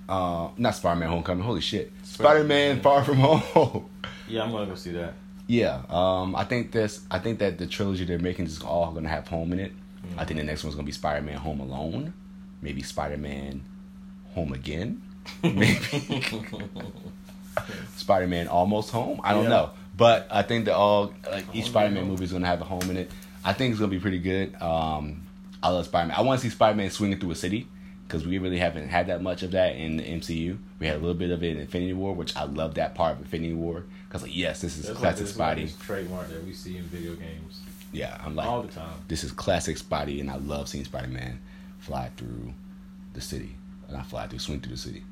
Uh, 0.10 0.50
not 0.58 0.76
Spider-Man: 0.76 1.10
Homecoming. 1.10 1.44
Holy 1.44 1.62
shit, 1.62 1.92
Spider-Man: 2.04 2.82
Far 2.82 3.04
From 3.04 3.18
Home. 3.18 3.90
Yeah, 4.28 4.44
I'm 4.44 4.52
gonna 4.52 4.66
go 4.66 4.76
see 4.76 4.92
that. 4.92 5.14
Yeah, 5.48 5.82
um, 5.90 6.36
I 6.36 6.44
think 6.46 6.72
this. 6.72 7.02
I 7.12 7.20
think 7.20 7.40
that 7.40 7.58
the 7.58 7.68
trilogy 7.68 8.06
they're 8.06 8.20
making 8.20 8.46
is 8.46 8.62
all 8.62 8.92
gonna 8.92 9.10
have 9.10 9.28
home 9.28 9.54
in 9.54 9.60
it. 9.60 9.72
I 10.18 10.26
think 10.26 10.38
the 10.40 10.44
next 10.46 10.64
one's 10.64 10.76
gonna 10.76 10.86
be 10.86 10.92
Spider-Man: 10.92 11.38
Home 11.38 11.60
Alone, 11.62 12.14
maybe 12.62 12.82
Spider-Man: 12.82 13.62
Home 14.36 14.54
Again, 14.54 15.02
maybe 15.44 15.76
Spider-Man: 17.96 18.48
Almost 18.48 18.92
Home. 18.92 19.22
I 19.24 19.34
don't 19.34 19.44
Yeah. 19.44 19.50
know, 19.50 19.70
but 19.96 20.28
I 20.32 20.42
think 20.42 20.66
that 20.66 20.76
all 20.76 21.14
like 21.30 21.46
each 21.54 21.66
Spider-Man 21.66 22.08
movie 22.08 22.24
is 22.26 22.32
gonna 22.32 22.48
have 22.48 22.62
a 22.62 22.66
home 22.66 22.90
in 22.90 22.98
it. 22.98 23.12
I 23.46 23.54
think 23.54 23.72
it's 23.72 23.80
gonna 23.80 23.92
be 23.92 24.00
pretty 24.00 24.20
good. 24.20 24.60
Um, 24.62 25.24
I 25.62 25.70
love 25.70 25.86
Spider-Man. 25.86 26.18
I 26.18 26.22
want 26.22 26.40
to 26.42 26.48
see 26.48 26.54
Spider-Man 26.54 26.90
swinging 26.90 27.20
through 27.20 27.32
a 27.32 27.36
city 27.36 27.68
because 28.08 28.26
we 28.28 28.38
really 28.38 28.58
haven't 28.60 28.90
had 28.90 29.08
that 29.08 29.22
much 29.22 29.44
of 29.44 29.52
that 29.52 29.76
in 29.76 29.98
the 29.98 30.04
MCU. 30.04 30.58
We 30.80 30.88
had 30.88 30.98
a 30.98 31.00
little 31.00 31.14
bit 31.16 31.32
of 31.32 31.44
it 31.44 31.52
in 31.56 31.58
Infinity 31.58 31.94
War, 31.94 32.14
which 32.14 32.36
I 32.36 32.44
love 32.44 32.76
that 32.76 32.96
part 32.96 33.14
of 33.14 33.20
Infinity 33.22 33.54
War 33.54 33.86
because 34.08 34.22
like 34.24 34.36
yes, 34.36 34.62
this 34.62 34.78
is 34.78 34.84
That's 34.88 35.00
like 35.02 35.16
classic 35.16 35.26
this, 35.28 35.36
Spidey. 35.38 35.80
trademark 35.86 36.30
that 36.30 36.44
we 36.46 36.54
see 36.54 36.78
in 36.78 36.84
video 36.84 37.16
games 37.16 37.62
Yeah, 37.92 38.18
I'm 38.24 38.36
like 38.36 38.48
all 38.48 38.62
the 38.64 38.68
time. 38.72 38.94
this 39.08 39.24
is 39.24 39.32
classic 39.32 39.78
Spidey, 39.78 40.20
and 40.20 40.30
I 40.30 40.36
love 40.38 40.68
seeing 40.68 40.86
Spider 40.86 41.08
Man 41.08 41.40
fly 41.80 42.12
through 42.18 42.54
the 43.14 43.22
city. 43.22 43.56
Not 43.92 44.06
fly 44.08 44.28
through, 44.28 44.40
swing 44.40 44.60
through 44.62 44.72
the 44.74 44.78
city. 44.82 45.04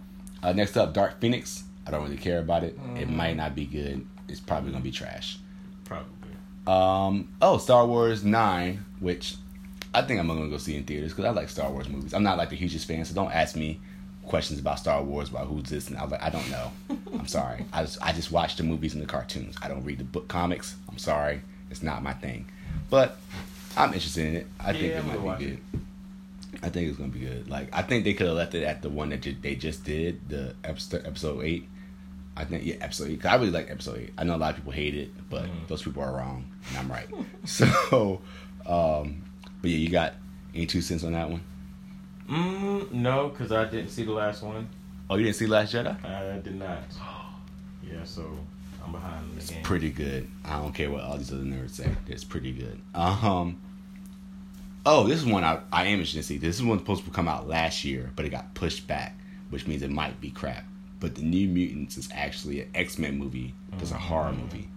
Uh, 0.41 0.53
next 0.53 0.75
up, 0.77 0.93
Dark 0.93 1.19
Phoenix. 1.19 1.63
I 1.86 1.91
don't 1.91 2.03
really 2.03 2.17
care 2.17 2.39
about 2.39 2.63
it. 2.63 2.75
It 2.95 3.07
Mm. 3.07 3.15
might 3.15 3.36
not 3.36 3.53
be 3.55 3.65
good. 3.65 4.05
It's 4.27 4.39
probably 4.39 4.71
gonna 4.71 4.83
be 4.83 4.91
trash. 4.91 5.38
Probably. 5.83 6.07
Um, 6.67 7.29
oh, 7.41 7.57
Star 7.57 7.86
Wars 7.86 8.24
Nine, 8.24 8.86
which 9.00 9.36
I 9.93 10.01
think 10.01 10.19
I'm 10.19 10.27
gonna 10.27 10.48
go 10.50 10.57
see 10.57 10.75
in 10.75 10.83
theaters 10.83 11.12
because 11.12 11.25
I 11.25 11.29
like 11.31 11.50
Star 11.50 11.69
Wars 11.71 11.89
movies. 11.89 12.13
I'm 12.13 12.24
not 12.24 12.38
like 12.38 12.50
the 12.50 12.55
hugest 12.55 12.88
fan, 12.88 13.03
so 13.05 13.13
don't 13.13 13.31
ask 13.31 13.55
me 13.55 13.79
questions 14.24 14.60
about 14.60 14.79
Star 14.79 15.03
Wars 15.03 15.29
about 15.29 15.48
who's 15.48 15.63
this 15.69 15.89
and 15.89 15.98
I 15.98 16.03
was 16.03 16.12
like, 16.12 16.21
I 16.24 16.29
don't 16.29 16.50
know. 16.50 16.71
I'm 17.13 17.27
sorry. 17.27 17.65
I 17.74 17.83
just 17.83 17.98
I 18.01 18.13
just 18.13 18.31
watch 18.31 18.55
the 18.55 18.63
movies 18.63 18.93
and 18.93 19.01
the 19.03 19.07
cartoons. 19.07 19.55
I 19.62 19.67
don't 19.67 19.83
read 19.83 19.98
the 19.98 20.03
book 20.05 20.27
comics. 20.27 20.75
I'm 20.89 20.98
sorry. 20.98 21.41
It's 21.69 21.83
not 21.83 22.03
my 22.03 22.13
thing. 22.13 22.50
But 22.89 23.17
I'm 23.77 23.93
interested 23.93 24.25
in 24.27 24.36
it. 24.38 24.48
I 24.60 24.71
think 24.74 24.83
Yeah, 24.86 25.00
it 25.00 25.05
gonna 25.07 25.19
might 25.19 25.39
be 25.39 25.45
it. 25.45 25.60
good. 25.71 25.81
I 26.63 26.69
think 26.69 26.89
it's 26.89 26.98
gonna 26.98 27.10
be 27.10 27.19
good. 27.19 27.50
Like 27.50 27.69
I 27.74 27.81
think 27.81 28.03
they 28.05 28.13
could 28.13 28.27
have 28.27 28.36
left 28.38 28.55
it 28.55 28.63
at 28.63 28.81
the 28.81 28.89
one 28.89 29.10
that 29.10 29.21
ju- 29.21 29.36
they 29.41 29.55
just 29.55 29.83
did, 29.83 30.29
the 30.29 30.55
episode 30.63 31.05
episode 31.05 31.41
eight. 31.43 31.67
I 32.38 32.45
think 32.45 32.65
yeah, 32.65 32.75
episode 32.79 33.10
eight. 33.10 33.21
'Cause 33.21 33.31
I 33.31 33.36
really 33.36 33.51
like 33.51 33.69
episode 33.69 34.00
eight. 34.00 34.13
I 34.17 34.24
know 34.24 34.36
a 34.36 34.38
lot 34.38 34.51
of 34.51 34.55
people 34.57 34.71
hate 34.71 34.95
it, 34.95 35.10
but 35.29 35.43
Mhm. 35.45 35.67
those 35.67 35.81
people 35.83 36.01
are 36.03 36.13
wrong, 36.15 36.45
and 36.69 36.77
I'm 36.77 36.89
right. 36.91 37.07
so, 37.45 38.21
um, 38.65 39.24
but 39.62 39.70
yeah, 39.70 39.77
you 39.77 39.89
got 39.89 40.13
any 40.53 40.65
two 40.65 40.82
cents 40.82 41.03
on 41.03 41.13
that 41.13 41.30
one? 41.30 41.41
Mm, 42.30 42.91
no, 42.91 43.30
because 43.30 43.51
I 43.51 43.65
didn't 43.65 43.89
see 43.89 44.03
the 44.03 44.12
last 44.12 44.41
one. 44.44 44.70
Oh, 45.10 45.15
you 45.15 45.25
didn't 45.25 45.36
see 45.36 45.48
Last 45.48 45.74
Jedi? 45.74 46.03
I 46.06 46.39
did 46.39 46.56
not. 46.56 46.84
Yeah, 47.84 48.03
so 48.06 48.38
I'm 48.86 48.91
behind 48.94 49.34
the 49.34 49.38
It's 49.38 49.50
game. 49.50 49.63
pretty 49.63 49.89
good. 49.89 50.30
I 50.46 50.60
don't 50.62 50.72
care 50.72 50.89
what 50.89 51.01
all 51.03 51.18
these 51.18 51.34
other 51.34 51.41
nerds 51.44 51.72
say. 51.72 51.89
It's 52.08 52.24
pretty 52.24 52.53
good. 52.53 52.80
Um. 52.96 53.60
Oh, 54.86 55.08
this 55.08 55.20
is 55.20 55.25
one 55.25 55.44
I, 55.44 55.60
I 55.74 55.86
am 55.86 55.94
interested 55.94 56.18
to 56.20 56.24
see. 56.24 56.38
This 56.38 56.56
is 56.56 56.63
one 56.63 56.77
supposed 56.80 57.03
to 57.06 57.12
come 57.12 57.27
out 57.27 57.48
last 57.50 57.84
year, 57.84 58.12
but 58.15 58.24
it 58.24 58.30
got 58.30 58.53
pushed 58.53 58.88
back, 58.88 59.18
which 59.50 59.68
means 59.68 59.82
it 59.82 59.89
might 59.91 60.22
be 60.22 60.30
crap. 60.30 60.63
But 61.01 61.15
the 61.15 61.24
New 61.24 61.48
Mutants 61.50 61.98
is 61.98 62.08
actually 62.13 62.62
an 62.62 62.70
X 62.75 62.98
Men 62.98 63.18
movie. 63.18 63.53
It's 63.80 63.91
a 63.91 63.98
horror 63.98 64.32
movie. 64.32 64.70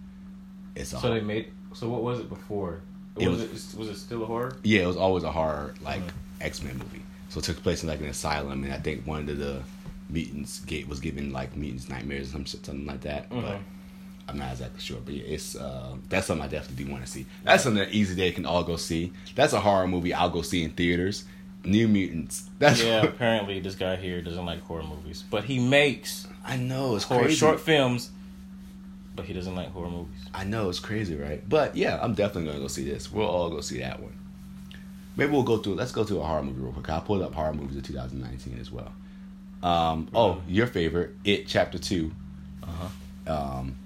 It's 0.74 0.92
a 0.92 0.98
So 0.98 1.12
they 1.14 1.20
made. 1.20 1.52
So 1.74 1.88
what 1.88 2.02
was 2.02 2.18
it 2.20 2.28
before? 2.28 2.80
It 3.18 3.28
was, 3.28 3.40
was- 3.48 3.74
it 3.74 3.78
was 3.78 3.88
it 3.88 3.96
still 3.96 4.22
a 4.22 4.26
horror? 4.26 4.56
Yeah, 4.62 4.82
it 4.82 4.86
was 4.86 4.96
always 4.96 5.24
a 5.24 5.30
horror 5.32 5.74
like 5.82 6.02
Mhm. 6.02 6.10
X 6.40 6.62
Men 6.62 6.78
movie. 6.78 7.02
So 7.28 7.38
it 7.38 7.44
took 7.44 7.62
place 7.62 7.82
in 7.82 7.88
like 7.88 8.00
an 8.00 8.06
asylum, 8.06 8.64
and 8.64 8.72
I 8.72 8.78
think 8.78 9.06
one 9.06 9.28
of 9.28 9.38
the 9.38 9.62
mutants 10.10 10.60
gate 10.60 10.86
was 10.88 11.00
given 11.00 11.32
like 11.32 11.56
mutants 11.56 11.88
nightmares 11.88 12.28
or 12.28 12.32
some 12.32 12.44
shit, 12.44 12.64
something 12.66 12.86
like 12.86 13.00
that. 13.02 13.28
But 13.30 13.44
Mhm. 13.44 13.58
I'm 14.28 14.38
not 14.38 14.52
exactly 14.52 14.80
sure. 14.80 14.98
But 15.04 15.14
yeah, 15.14 15.22
it's 15.26 15.54
uh, 15.56 15.96
that's 16.08 16.26
something 16.26 16.44
I 16.44 16.48
definitely 16.48 16.84
do 16.84 16.90
want 16.92 17.04
to 17.04 17.10
see. 17.10 17.26
That's 17.44 17.62
something 17.62 17.82
that 17.82 17.92
easy 17.94 18.14
they 18.14 18.30
can 18.32 18.46
all 18.46 18.64
go 18.64 18.76
see. 18.76 19.12
That's 19.34 19.52
a 19.52 19.60
horror 19.60 19.86
movie 19.86 20.12
I'll 20.14 20.30
go 20.30 20.42
see 20.42 20.62
in 20.64 20.70
theaters. 20.72 21.24
New 21.66 21.88
Mutants. 21.88 22.50
That's 22.58 22.82
Yeah, 22.82 23.02
apparently 23.04 23.58
this 23.58 23.74
guy 23.74 23.96
here 23.96 24.20
doesn't 24.20 24.44
like 24.44 24.60
horror 24.64 24.82
movies, 24.82 25.24
but 25.30 25.44
he 25.44 25.58
makes 25.58 26.26
I 26.44 26.56
know 26.58 26.94
it's 26.94 27.04
horror 27.06 27.22
crazy. 27.22 27.36
short 27.36 27.58
films. 27.58 28.10
But 29.16 29.26
he 29.26 29.32
doesn't 29.32 29.54
like 29.54 29.70
horror 29.70 29.90
movies. 29.90 30.18
I 30.34 30.44
know 30.44 30.68
it's 30.68 30.80
crazy, 30.80 31.14
right? 31.16 31.46
But 31.48 31.76
yeah, 31.76 31.98
I'm 32.02 32.14
definitely 32.14 32.46
gonna 32.50 32.60
go 32.60 32.68
see 32.68 32.84
this. 32.84 33.12
We'll 33.12 33.26
all 33.28 33.48
go 33.50 33.60
see 33.60 33.78
that 33.78 34.00
one. 34.02 34.12
Maybe 35.16 35.30
we'll 35.30 35.44
go 35.44 35.58
through. 35.58 35.74
Let's 35.74 35.92
go 35.92 36.02
to 36.04 36.18
a 36.20 36.24
horror 36.24 36.42
movie 36.42 36.60
real 36.60 36.72
quick. 36.72 36.90
I 36.90 36.98
pulled 37.00 37.22
up 37.22 37.32
horror 37.34 37.54
movies 37.54 37.76
of 37.76 37.84
2019 37.84 38.58
as 38.60 38.72
well. 38.72 38.92
Um, 39.62 40.08
oh, 40.14 40.42
your 40.48 40.66
favorite, 40.66 41.12
It 41.24 41.46
Chapter 41.46 41.78
Two. 41.78 42.10
Uh 42.62 42.66
huh. 43.26 43.32
Um, 43.32 43.76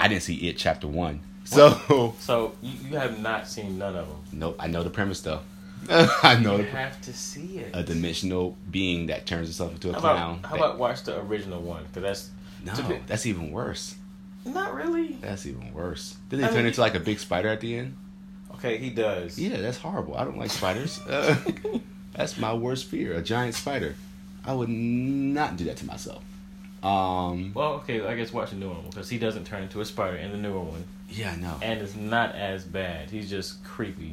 I 0.00 0.08
didn't 0.08 0.22
see 0.22 0.48
It 0.48 0.56
Chapter 0.56 0.88
One, 0.88 1.20
so 1.44 2.14
So 2.18 2.54
you, 2.62 2.72
you 2.90 2.96
have 2.96 3.20
not 3.20 3.46
seen 3.46 3.76
none 3.78 3.94
of 3.94 4.08
them. 4.08 4.16
nope. 4.32 4.56
I 4.58 4.66
know 4.66 4.82
the 4.82 4.90
premise 4.90 5.20
though. 5.20 5.40
I 5.90 6.38
know. 6.40 6.56
You 6.56 6.64
have 6.64 6.98
to 7.02 7.12
see 7.12 7.58
it. 7.58 7.70
A 7.74 7.82
dimensional 7.82 8.56
being 8.70 9.06
that 9.08 9.26
turns 9.26 9.50
itself 9.50 9.72
into 9.74 9.90
a 9.90 9.92
how 9.92 10.00
clown. 10.00 10.38
about, 10.38 10.46
how 10.50 10.56
That- 10.56 10.64
about 10.64 10.78
watch 10.78 11.02
the 11.02 11.20
original 11.20 11.60
one? 11.60 11.84
Because 11.84 12.02
that's 12.64 12.78
no, 12.80 12.98
that's 13.06 13.26
even 13.26 13.50
worse. 13.52 13.94
Not 14.44 14.74
really. 14.74 15.14
That's 15.20 15.46
even 15.46 15.72
worse. 15.72 16.16
Did 16.28 16.40
they 16.40 16.44
I 16.44 16.48
turn 16.48 16.56
mean- 16.58 16.66
into 16.66 16.80
like 16.80 16.94
a 16.94 17.00
big 17.00 17.18
spider 17.18 17.48
at 17.48 17.60
the 17.60 17.76
end? 17.78 17.96
Okay, 18.54 18.78
he 18.78 18.90
does. 18.90 19.38
Yeah, 19.38 19.56
that's 19.60 19.78
horrible. 19.78 20.16
I 20.16 20.24
don't 20.24 20.38
like 20.38 20.50
spiders. 20.50 21.00
Uh, 21.08 21.36
that's 22.14 22.38
my 22.38 22.54
worst 22.54 22.84
fear. 22.86 23.14
A 23.14 23.22
giant 23.22 23.54
spider. 23.56 23.96
I 24.44 24.52
would 24.54 24.68
not 24.68 25.56
do 25.56 25.64
that 25.64 25.76
to 25.78 25.86
myself. 25.86 26.22
Um, 26.82 27.52
Well, 27.54 27.72
okay, 27.74 28.06
I 28.06 28.14
guess 28.14 28.32
watch 28.32 28.50
the 28.50 28.56
newer 28.56 28.74
one 28.74 28.84
because 28.90 29.08
he 29.08 29.18
doesn't 29.18 29.44
turn 29.46 29.62
into 29.64 29.80
a 29.80 29.84
spider 29.84 30.16
in 30.16 30.30
the 30.30 30.36
newer 30.38 30.60
one, 30.60 30.84
yeah, 31.08 31.32
I 31.32 31.36
know. 31.36 31.56
and 31.62 31.80
it's 31.80 31.96
not 31.96 32.34
as 32.36 32.64
bad. 32.64 33.10
He's 33.10 33.28
just 33.30 33.64
creepy. 33.64 34.12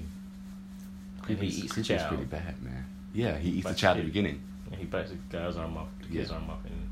And 1.27 1.37
he 1.37 1.47
eats 1.47 1.61
the 1.61 1.67
Creepy's 1.69 1.87
child. 1.87 2.07
pretty 2.07 2.23
bad, 2.25 2.61
man. 2.63 2.85
Yeah, 3.13 3.37
he 3.37 3.49
eats 3.51 3.67
the 3.67 3.75
child 3.75 3.97
at 3.97 4.01
the 4.01 4.07
beginning. 4.07 4.41
And 4.71 4.79
he 4.79 4.85
bites 4.85 5.11
the 5.11 5.17
guy's 5.29 5.55
arm 5.57 5.77
off, 5.77 5.87
the 6.01 6.07
kid's 6.15 6.31
arm 6.31 6.49
off, 6.49 6.63
and 6.65 6.89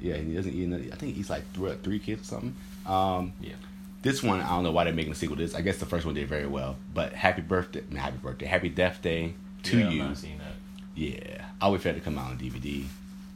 Yeah, 0.00 0.14
and 0.14 0.28
he 0.28 0.34
doesn't 0.34 0.52
eat 0.52 0.64
another. 0.64 0.84
I 0.92 0.96
think 0.96 1.16
he's 1.16 1.30
like 1.30 1.50
three, 1.52 1.74
three 1.82 1.98
kids 1.98 2.22
or 2.22 2.24
something. 2.24 2.56
Um, 2.86 3.32
yeah. 3.40 3.54
This 4.02 4.22
one, 4.22 4.40
I 4.40 4.50
don't 4.50 4.62
know 4.62 4.70
why 4.70 4.84
they're 4.84 4.92
making 4.92 5.12
a 5.12 5.16
sequel 5.16 5.36
to 5.36 5.42
this. 5.42 5.54
I 5.54 5.62
guess 5.62 5.78
the 5.78 5.86
first 5.86 6.06
one 6.06 6.14
did 6.14 6.28
very 6.28 6.46
well. 6.46 6.76
But 6.94 7.12
happy 7.12 7.42
birthday, 7.42 7.80
I 7.80 7.92
mean, 7.92 7.96
happy 7.96 8.18
birthday, 8.18 8.46
happy 8.46 8.68
death 8.68 9.02
day 9.02 9.34
to 9.64 9.78
yeah, 9.78 9.90
you. 9.90 10.02
Not 10.04 10.16
seeing 10.16 10.38
that. 10.38 10.54
Yeah, 10.94 11.44
I 11.60 11.68
wait 11.70 11.80
for 11.80 11.88
it 11.88 11.94
to 11.94 12.00
come 12.00 12.18
out 12.18 12.30
on 12.30 12.38
DVD. 12.38 12.84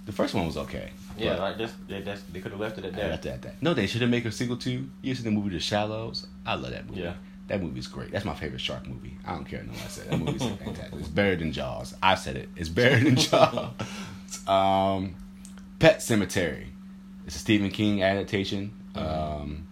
The 0.06 0.12
first 0.12 0.34
one 0.34 0.46
was 0.46 0.56
okay. 0.56 0.90
Yeah, 1.18 1.36
like 1.36 1.58
that's, 1.58 1.72
they, 1.88 2.00
that's 2.00 2.22
they 2.22 2.40
could 2.40 2.52
have 2.52 2.60
left 2.60 2.78
it 2.78 2.84
at 2.84 2.94
that. 2.94 3.10
left 3.10 3.26
it 3.26 3.30
at 3.30 3.42
that. 3.42 3.62
No, 3.62 3.74
they 3.74 3.86
should 3.86 4.00
have 4.00 4.10
made 4.10 4.24
a 4.24 4.32
sequel 4.32 4.56
to. 4.58 4.88
You 5.02 5.14
see 5.14 5.22
the 5.22 5.30
movie 5.30 5.50
The 5.50 5.60
Shallows? 5.60 6.26
I 6.46 6.54
love 6.54 6.70
that 6.70 6.88
movie. 6.88 7.02
Yeah. 7.02 7.14
That 7.48 7.60
movie's 7.60 7.88
great. 7.88 8.12
That's 8.12 8.24
my 8.24 8.34
favorite 8.34 8.60
shark 8.60 8.86
movie. 8.86 9.16
I 9.26 9.34
don't 9.34 9.44
care 9.44 9.64
no 9.64 9.72
one 9.72 9.88
said. 9.88 10.08
That 10.08 10.18
movie's 10.18 10.42
fantastic. 10.64 11.00
It's 11.00 11.08
better 11.08 11.34
than 11.34 11.50
Jaws. 11.50 11.96
I 12.00 12.14
said 12.14 12.36
it. 12.36 12.48
It's 12.54 12.68
better 12.68 13.02
than 13.02 13.16
Jaws. 13.16 13.72
Um, 14.46 15.16
Pet 15.80 15.98
Sematary. 15.98 16.66
It's 17.26 17.34
a 17.36 17.38
Stephen 17.38 17.70
King 17.70 18.02
adaptation. 18.02 18.72
Um, 18.94 19.66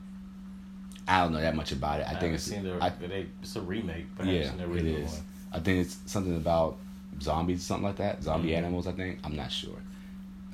I 1.06 1.22
don't 1.22 1.32
know 1.32 1.40
that 1.40 1.54
much 1.54 1.70
about 1.72 2.00
it. 2.00 2.06
I, 2.08 2.12
I, 2.12 2.14
think 2.18 2.34
it's 2.34 2.50
I, 2.52 2.90
they, 2.90 3.26
it's 3.42 3.56
a 3.56 3.60
remake, 3.60 4.06
but 4.16 4.26
yeah, 4.26 4.52
it 4.58 4.86
is. 4.86 5.12
one. 5.12 5.22
I 5.52 5.60
think 5.60 5.86
it's 5.86 5.98
something 6.06 6.36
about 6.36 6.76
zombies, 7.20 7.62
something 7.62 7.84
like 7.84 7.96
that. 7.96 8.22
Zombie 8.22 8.50
Mhm. 8.50 8.56
animals. 8.58 8.86
I 8.86 8.92
think. 8.92 9.20
I'm 9.24 9.36
not 9.36 9.52
sure. 9.52 9.78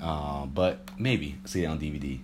Um, 0.01 0.51
but 0.55 0.89
maybe 0.99 1.37
see 1.45 1.65
it 1.65 1.67
on 1.67 1.79
DVD. 1.79 2.21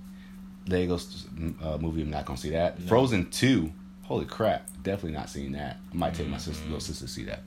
Legos 0.67 1.25
uh, 1.65 1.79
movie. 1.79 2.03
I'm 2.03 2.11
not 2.11 2.27
gonna 2.27 2.37
see 2.37 2.51
that. 2.51 2.79
No. 2.79 2.87
Frozen 2.87 3.31
Two. 3.31 3.73
Holy 4.03 4.25
crap! 4.27 4.69
Definitely 4.83 5.13
not 5.13 5.31
seeing 5.31 5.53
that. 5.53 5.79
I 5.93 5.97
might 5.97 6.15
take 6.15 6.29
my 6.29 6.39
sister, 6.39 6.65
little 6.65 6.81
sister 6.81 7.07
to 7.07 7.11
see 7.11 7.25
that. 7.25 7.43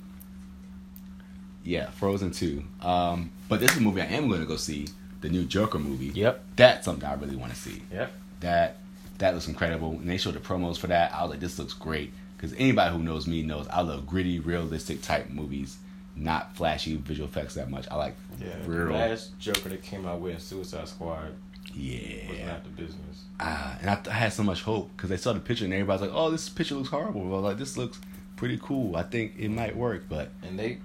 Yeah, 1.63 1.89
Frozen 1.91 2.31
Two. 2.31 2.63
Um, 2.81 3.31
but 3.49 3.59
this 3.59 3.71
is 3.71 3.77
a 3.77 3.81
movie 3.81 4.01
I 4.01 4.05
am 4.05 4.27
going 4.29 4.41
to 4.41 4.45
go 4.47 4.55
see. 4.57 4.87
The 5.24 5.30
new 5.30 5.46
Joker 5.46 5.80
movie. 5.80 6.08
Yep. 6.08 6.44
That's 6.58 6.86
something 6.86 7.03
I 7.08 7.13
really 7.13 7.36
want 7.38 7.53
to 7.53 7.58
see. 7.60 7.82
Yep. 7.92 8.12
That 8.42 8.77
that 9.20 9.34
looks 9.34 9.48
incredible. 9.48 9.92
And 9.92 10.10
they 10.10 10.18
showed 10.18 10.34
the 10.36 10.39
promos 10.39 10.77
for 10.77 10.88
that. 10.88 11.13
I 11.13 11.22
was 11.22 11.32
like, 11.32 11.39
this 11.39 11.58
looks 11.58 11.74
great. 11.74 12.12
Because 12.36 12.53
anybody 12.58 12.94
who 12.96 13.01
knows 13.01 13.25
me 13.25 13.42
knows 13.42 13.68
I 13.70 13.82
love 13.82 14.06
gritty, 14.06 14.39
realistic 14.39 15.01
type 15.01 15.30
movies, 15.30 15.77
not 16.18 16.56
flashy 16.58 16.98
visual 16.98 17.30
effects 17.30 17.53
that 17.56 17.70
much. 17.70 17.88
I 17.89 17.96
like 17.96 18.15
Yeah. 18.39 18.56
real. 18.65 18.88
The 18.88 18.92
last 18.94 19.39
Joker 19.39 19.70
that 19.70 19.82
came 19.82 20.06
out 20.06 20.20
with 20.20 20.42
Suicide 20.42 20.89
Squad 20.89 21.32
Yeah. 21.74 22.30
was 22.30 22.38
Yeah. 22.38 22.48
not 22.48 22.63
the 22.65 22.70
business. 22.72 23.24
Ah, 23.39 23.77
and 23.80 23.89
I, 23.89 24.00
I 24.10 24.13
had 24.13 24.34
so 24.34 24.44
much 24.44 24.62
hope 24.63 24.92
because 24.98 25.10
they 25.10 25.18
saw 25.18 25.32
the 25.32 25.39
picture 25.39 25.63
and 25.63 25.74
everybody's 25.74 26.01
like, 26.01 26.12
oh, 26.13 26.30
this 26.32 26.50
picture 26.50 26.75
looks 26.75 26.89
horrible. 26.89 27.22
I 27.22 27.30
was 27.30 27.44
like, 27.44 27.58
this 27.58 27.77
looks 27.77 28.00
pretty 28.36 28.60
cool. 28.62 28.96
I 28.98 29.03
think 29.03 29.36
it 29.39 29.50
might 29.50 29.75
work, 29.77 30.03
but. 30.10 30.32
And 30.44 30.60
they, 30.60 30.80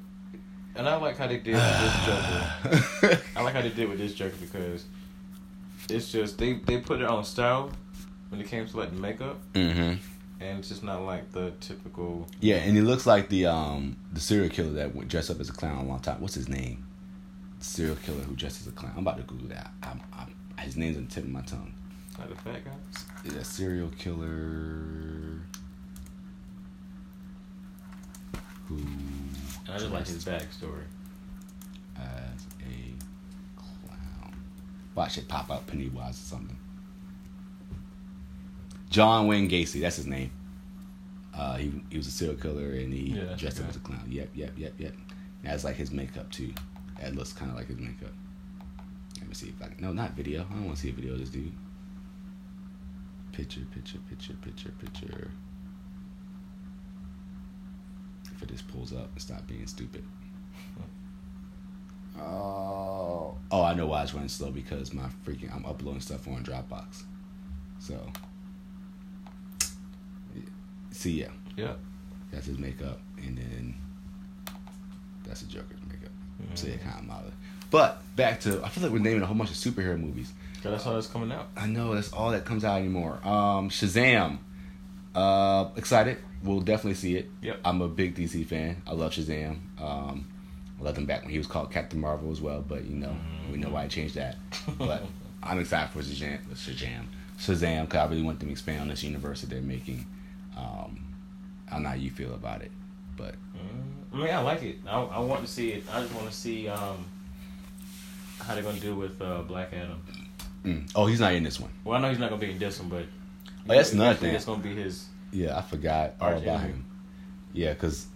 and 0.79 0.89
I 0.89 0.97
like 0.97 1.17
how 1.19 1.27
they 1.27 1.37
did 1.39 1.55
with 1.55 1.81
this 1.81 2.07
Joker. 2.07 3.23
I 3.37 3.43
like 3.43 3.55
how 3.55 3.63
they 3.63 3.69
did 3.71 3.89
with 3.89 3.99
this 3.99 4.15
Joker 4.15 4.37
because 4.41 4.85
it's 5.91 6.11
just 6.11 6.39
they 6.39 6.55
they 6.55 6.79
put 6.79 7.01
it 7.01 7.07
on 7.07 7.25
style 7.25 7.71
when 8.31 8.41
it 8.41 8.47
came 8.49 8.67
to 8.67 8.77
like 8.77 8.91
the 8.91 8.97
makeup, 8.97 9.39
hmm 9.55 9.95
and 10.41 10.61
it's 10.61 10.69
just 10.69 10.85
not 10.85 11.03
like 11.03 11.33
the 11.33 11.51
typical. 11.61 12.29
Yeah, 12.41 12.57
and 12.57 12.77
he 12.77 12.83
looks 12.83 13.07
like 13.07 13.29
the 13.29 13.47
um 13.47 13.97
the 14.13 14.21
serial 14.21 14.49
killer 14.49 14.71
that 14.75 14.95
went 14.95 15.09
dressed 15.09 15.31
up 15.31 15.41
as 15.41 15.49
a 15.49 15.53
clown 15.53 15.85
a 15.85 15.89
long 15.89 16.01
time. 16.01 16.21
What's 16.21 16.35
his 16.35 16.49
name? 16.49 16.85
serial 17.61 17.97
killer 17.97 18.21
who 18.21 18.35
dressed 18.37 18.61
as 18.61 18.69
a 18.69 18.71
clown. 18.71 18.93
I'm 18.97 19.01
about 19.01 19.17
to 19.17 19.25
Google 19.25 19.49
that. 19.49 19.73
I'm, 19.83 20.01
I'm, 20.13 20.33
his 20.61 20.77
name's 20.77 20.97
on 20.97 21.07
the 21.07 21.11
tip 21.11 21.25
of 21.25 21.31
my 21.31 21.41
tongue. 21.43 21.73
Like 22.19 22.29
the 22.29 22.37
fat 22.37 22.65
guy. 22.65 22.71
Is 23.25 23.35
a 23.35 23.45
serial 23.45 23.91
killer 23.99 25.43
who 28.69 28.79
I 29.79 29.81
just 29.81 29.93
like 29.93 30.07
his 30.07 30.25
backstory. 30.25 30.83
as 31.97 32.47
a 32.61 33.57
clown. 33.57 34.35
Watch 34.95 35.19
it 35.19 35.29
pop 35.29 35.51
up 35.51 35.67
Pennywise 35.67 36.15
or 36.17 36.25
something. 36.25 36.59
John 38.91 39.27
Wayne 39.27 39.49
Gacy, 39.49 39.81
that's 39.81 39.97
his 39.97 40.07
name. 40.07 40.31
Uh, 41.35 41.57
he 41.57 41.73
he 41.91 41.97
was 41.97 42.07
a 42.09 42.11
serial 42.11 42.37
killer 42.37 42.71
and 42.73 42.93
he 42.93 43.11
Yeah, 43.11 43.35
dressed 43.37 43.61
up 43.61 43.69
as 43.69 43.77
a 43.77 43.81
clown. 43.81 44.05
Yep, 44.09 44.31
yep, 44.35 44.53
yep, 44.57 44.73
yep. 44.79 44.95
That's 45.45 45.63
like 45.63 45.77
his 45.77 45.93
makeup 45.93 46.31
too. 46.33 46.53
That 47.01 47.15
looks 47.15 47.33
kind 47.33 47.51
of 47.51 47.57
like 47.57 47.69
his 47.69 47.79
makeup. 47.79 48.13
Let 49.19 49.29
me 49.29 49.35
see 49.35 49.49
if 49.49 49.63
I 49.63 49.69
can. 49.69 49.77
No, 49.81 49.93
not 49.93 50.13
video. 50.13 50.41
I 50.51 50.55
don't 50.55 50.65
want 50.65 50.77
to 50.77 50.83
see 50.83 50.91
a 50.91 50.93
video 50.93 51.13
of 51.13 51.21
this 51.21 51.29
dude. 51.29 51.53
Picture, 53.33 53.61
picture, 53.73 53.99
picture, 54.09 54.33
picture, 54.43 54.71
picture. 54.81 55.31
If 58.39 58.45
it 58.45 58.49
just 58.51 58.67
pulls 58.69 58.93
up 58.93 59.11
and 59.13 59.21
stop 59.21 59.47
being 59.47 59.67
stupid. 59.67 60.03
Oh, 62.21 63.37
oh! 63.53 63.63
I 63.63 63.75
know 63.75 63.87
why 63.87 64.03
it's 64.03 64.13
running 64.13 64.29
slow 64.29 64.51
because 64.51 64.93
my 64.93 65.07
freaking 65.25 65.55
I'm 65.55 65.65
uploading 65.65 66.01
stuff 66.01 66.27
on 66.27 66.43
Dropbox. 66.43 67.05
So, 67.79 67.97
see, 70.91 71.21
yeah, 71.21 71.29
Yeah. 71.57 71.75
that's 72.33 72.47
his 72.47 72.59
makeup, 72.59 73.01
and 73.19 73.39
then 73.39 73.75
that's 75.25 75.43
the 75.43 75.47
Joker's 75.47 75.79
makeup. 75.87 76.11
So 76.55 76.67
Mm-hmm. 76.67 76.75
it 76.75 76.83
kind 76.83 76.99
of 76.99 77.07
model. 77.07 77.31
But 77.71 78.03
back 78.17 78.41
to, 78.41 78.65
I 78.65 78.69
feel 78.69 78.83
like 78.85 78.93
we're 78.93 78.99
naming 78.99 79.23
a 79.23 79.27
whole 79.27 79.37
bunch 79.37 79.51
of 79.51 79.57
superhero 79.57 79.97
movies. 80.01 80.33
So 80.63 80.71
that's 80.71 80.87
all 80.87 80.95
that's 80.95 81.07
coming 81.07 81.31
out. 81.31 81.49
I 81.57 81.67
know 81.67 81.95
that's 81.95 82.13
all 82.13 82.31
that 82.33 82.45
comes 82.45 82.65
out 82.65 82.79
anymore. 82.79 83.21
Um, 83.25 83.69
Shazam. 83.71 84.39
Uh, 85.15 85.69
excited. 85.77 86.17
We'll 86.43 86.61
definitely 86.61 86.95
see 86.95 87.17
it. 87.17 87.29
Yep. 87.43 87.61
I'm 87.65 87.83
a 87.83 87.89
big 87.89 88.15
DC 88.15 88.47
fan. 88.47 88.83
I 88.87 88.93
love 88.93 89.13
Shazam. 89.13 89.59
Um, 89.81 90.27
I 90.81 90.85
loved 90.85 90.99
him 90.99 91.07
back 91.07 91.23
when 91.23 91.31
he 91.33 91.39
was 91.39 91.47
called 91.49 91.73
Captain 91.73 92.01
Marvel 92.01 92.31
as 92.31 92.41
well, 92.41 92.63
but 92.67 92.85
you 92.85 92.95
know 92.97 93.17
we 93.51 93.59
know 93.59 93.71
why 93.71 93.83
he 93.85 93.89
changed 93.89 94.15
that. 94.15 94.37
But 94.79 95.03
I'm 95.43 95.59
excited 95.59 95.91
for 95.91 96.01
Shazam. 96.01 96.39
Shazam. 96.55 97.05
Shazam, 97.39 97.85
because 97.87 97.99
I 98.01 98.11
really 98.11 98.23
want 98.23 98.39
them 98.41 98.49
to 98.49 98.53
expand 98.53 98.81
on 98.83 98.89
this 98.89 99.03
universe 99.03 99.41
that 99.41 99.51
they're 99.51 99.61
making. 99.61 100.07
Um, 100.57 101.05
I 101.69 101.75
don't 101.75 101.83
know 101.85 101.89
how 101.91 101.95
you 101.95 102.11
feel 102.11 102.35
about 102.35 102.63
it, 102.63 102.71
but 103.17 103.35
Mm, 103.55 104.15
I 104.15 104.17
mean, 104.25 104.35
I 104.35 104.39
like 104.41 104.63
it. 104.63 104.77
I, 104.87 105.01
I 105.01 105.19
want 105.19 105.45
to 105.45 105.51
see 105.51 105.71
it. 105.73 105.85
I 105.93 106.01
just 106.03 106.15
want 106.15 106.27
to 106.31 106.33
see 106.37 106.69
um, 106.69 107.05
how 108.41 108.55
they're 108.55 108.63
gonna 108.63 108.79
do 108.79 108.95
with 108.95 109.21
uh, 109.21 109.43
Black 109.43 109.73
Adam. 109.73 110.01
mm. 110.65 110.91
oh, 110.95 111.07
he's 111.07 111.21
not 111.21 111.33
in 111.35 111.43
this 111.43 111.59
one. 111.61 111.71
Well, 111.85 111.99
I 111.99 112.01
know 112.03 112.09
he's 112.11 112.19
not 112.19 112.31
gonna 112.31 112.41
be 112.41 112.51
in 112.53 112.59
this 112.59 112.79
one, 112.81 112.89
but 112.89 113.05
Oh, 113.69 113.75
that's 113.75 113.93
another 113.93 114.11
eventually 114.11 114.29
thing. 114.31 114.37
It's 114.37 114.45
gonna 114.45 114.63
be 114.63 114.75
his. 114.75 115.07
Yeah, 115.33 115.59
I 115.59 115.63
forgot 115.63 116.15
all 116.21 116.33
about 116.37 116.61
him. 116.61 116.85
Yeah, 117.53 117.73
because 117.73 118.07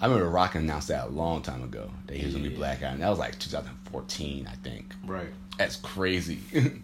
I 0.00 0.06
remember 0.06 0.28
Rock 0.28 0.54
announced 0.54 0.88
that 0.88 1.06
a 1.06 1.10
long 1.10 1.42
time 1.42 1.62
ago 1.62 1.90
that 2.06 2.16
he 2.16 2.24
was 2.24 2.34
gonna 2.34 2.48
be. 2.48 2.54
Black 2.54 2.82
Adam. 2.82 3.00
That 3.00 3.08
was 3.08 3.18
like 3.18 3.38
2014, 3.38 4.48
I 4.50 4.54
think. 4.56 4.94
Right. 5.04 5.28
That's 5.58 5.76
crazy. 5.76 6.40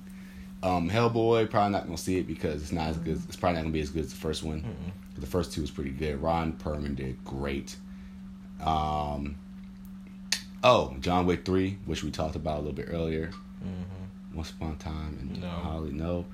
um, 0.63 0.89
Hellboy 0.91 1.51
probably 1.51 1.73
not 1.73 1.85
gonna 1.87 1.99
see 1.99 2.19
it 2.19 2.27
because 2.27 2.63
it's 2.63 2.73
not 2.73 2.89
as 2.89 2.99
good. 2.99 3.21
It's 3.27 3.37
probably 3.37 3.57
not 3.57 3.63
gonna 3.63 3.73
be 3.73 3.81
as 3.81 3.91
good 3.91 4.05
as 4.05 4.11
the 4.13 4.19
first 4.19 4.43
one. 4.43 4.63
Mm-mm. 4.63 5.21
The 5.21 5.27
first 5.27 5.53
two 5.53 5.63
was 5.63 5.71
pretty 5.71 5.91
good. 5.91 6.23
Ron 6.23 6.53
Perlman 6.53 6.95
did 6.95 7.23
great. 7.25 7.77
Um, 8.61 9.37
oh, 10.63 10.97
John 11.01 11.27
Wick 11.27 11.45
three, 11.45 11.79
which 11.87 12.05
we 12.05 12.11
talked 12.11 12.37
about 12.37 12.57
a 12.57 12.61
little 12.61 12.73
bit 12.73 12.87
earlier. 12.89 13.31
Mm-hmm. 13.65 14.37
Once 14.37 14.51
Upon 14.51 14.73
a 14.73 14.77
Time 14.77 15.19
and 15.21 15.41
No. 15.43 15.49
Holly, 15.49 15.91
no. 15.91 16.25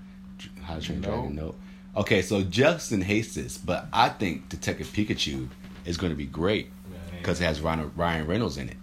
How 0.62 0.74
to 0.74 0.80
Train 0.82 1.00
No. 1.00 1.08
Dragon, 1.08 1.34
no. 1.34 1.54
Okay, 1.96 2.22
so 2.22 2.42
Justin 2.42 3.00
hates 3.00 3.34
this, 3.34 3.56
but 3.56 3.86
I 3.92 4.08
think 4.08 4.48
Detective 4.48 4.88
Pikachu 4.88 5.48
is 5.84 5.96
going 5.96 6.10
to 6.10 6.16
be 6.16 6.26
great 6.26 6.70
because 7.18 7.40
it 7.40 7.44
has 7.44 7.60
Ryan, 7.60 7.90
Ryan 7.94 8.26
Reynolds 8.26 8.56
in 8.58 8.68
it, 8.68 8.76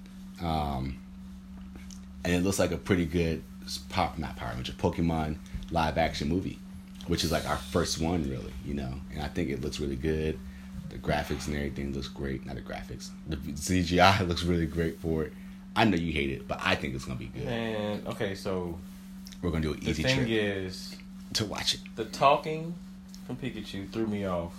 um, 0.43 0.97
and 2.23 2.33
it 2.33 2.41
looks 2.43 2.57
like 2.59 2.71
a 2.71 2.77
pretty 2.77 3.05
good 3.05 3.43
pop, 3.89 4.17
not 4.17 4.35
Power 4.37 4.53
Ranger, 4.55 4.71
Pokemon 4.73 5.37
live 5.71 5.97
action 5.97 6.29
movie, 6.29 6.57
which 7.07 7.23
is 7.23 7.31
like 7.31 7.47
our 7.49 7.57
first 7.57 7.99
one, 7.99 8.23
really, 8.29 8.53
you 8.65 8.73
know. 8.73 8.93
And 9.13 9.21
I 9.21 9.27
think 9.27 9.49
it 9.49 9.61
looks 9.61 9.79
really 9.79 9.95
good. 9.97 10.39
The 10.89 10.97
graphics 10.97 11.47
and 11.47 11.55
everything 11.55 11.93
looks 11.93 12.07
great. 12.07 12.45
Not 12.45 12.55
the 12.55 12.61
graphics, 12.61 13.09
the 13.27 13.35
CGI 13.37 14.25
looks 14.27 14.43
really 14.43 14.65
great 14.67 14.99
for 14.99 15.23
it. 15.23 15.33
I 15.75 15.83
know 15.85 15.97
you 15.97 16.11
hate 16.13 16.29
it, 16.31 16.47
but 16.47 16.59
I 16.63 16.75
think 16.75 16.95
it's 16.95 17.05
gonna 17.05 17.19
be 17.19 17.27
good. 17.27 17.43
And 17.47 18.07
okay, 18.07 18.35
so 18.35 18.77
We're 19.41 19.51
gonna 19.51 19.63
do 19.63 19.73
an 19.73 19.79
the 19.81 19.89
easy 19.89 20.03
thing 20.03 20.17
trip 20.17 20.29
is, 20.29 20.95
to 21.33 21.45
watch 21.45 21.73
it. 21.75 21.81
the 21.95 22.05
talking 22.05 22.73
from 23.25 23.37
Pikachu 23.37 23.89
threw 23.91 24.07
me 24.07 24.25
off. 24.25 24.53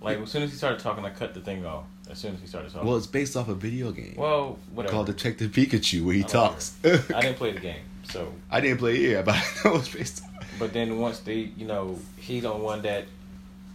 Like 0.00 0.18
as 0.18 0.30
soon 0.30 0.42
as 0.42 0.50
he 0.50 0.56
started 0.56 0.80
talking, 0.80 1.04
I 1.04 1.10
cut 1.10 1.34
the 1.34 1.40
thing 1.40 1.64
off. 1.64 1.84
as 2.10 2.18
soon 2.18 2.34
as 2.34 2.40
he 2.40 2.46
started 2.46 2.72
talking. 2.72 2.86
Well, 2.86 2.96
it's 2.96 3.06
based 3.06 3.36
off 3.36 3.48
a 3.48 3.54
video 3.54 3.90
game 3.92 4.14
Well, 4.16 4.58
whatever. 4.72 4.92
called 4.92 5.06
Detective 5.06 5.50
Pikachu 5.52 6.04
where 6.04 6.14
he 6.14 6.22
I 6.24 6.26
talks. 6.26 6.76
I 6.84 6.88
didn't 7.22 7.36
play 7.36 7.52
the 7.52 7.60
game, 7.60 7.80
so. 8.04 8.32
I 8.50 8.60
didn't 8.60 8.78
play 8.78 8.96
it 8.96 9.10
either, 9.10 9.22
but 9.22 9.34
I 9.64 9.68
know 9.68 9.76
it's 9.76 9.88
based. 9.88 10.22
On. 10.24 10.30
But 10.58 10.72
then 10.72 10.98
once 10.98 11.18
they, 11.18 11.50
you 11.56 11.66
know, 11.66 11.98
he's 12.16 12.44
on 12.46 12.62
one 12.62 12.80
that 12.82 13.04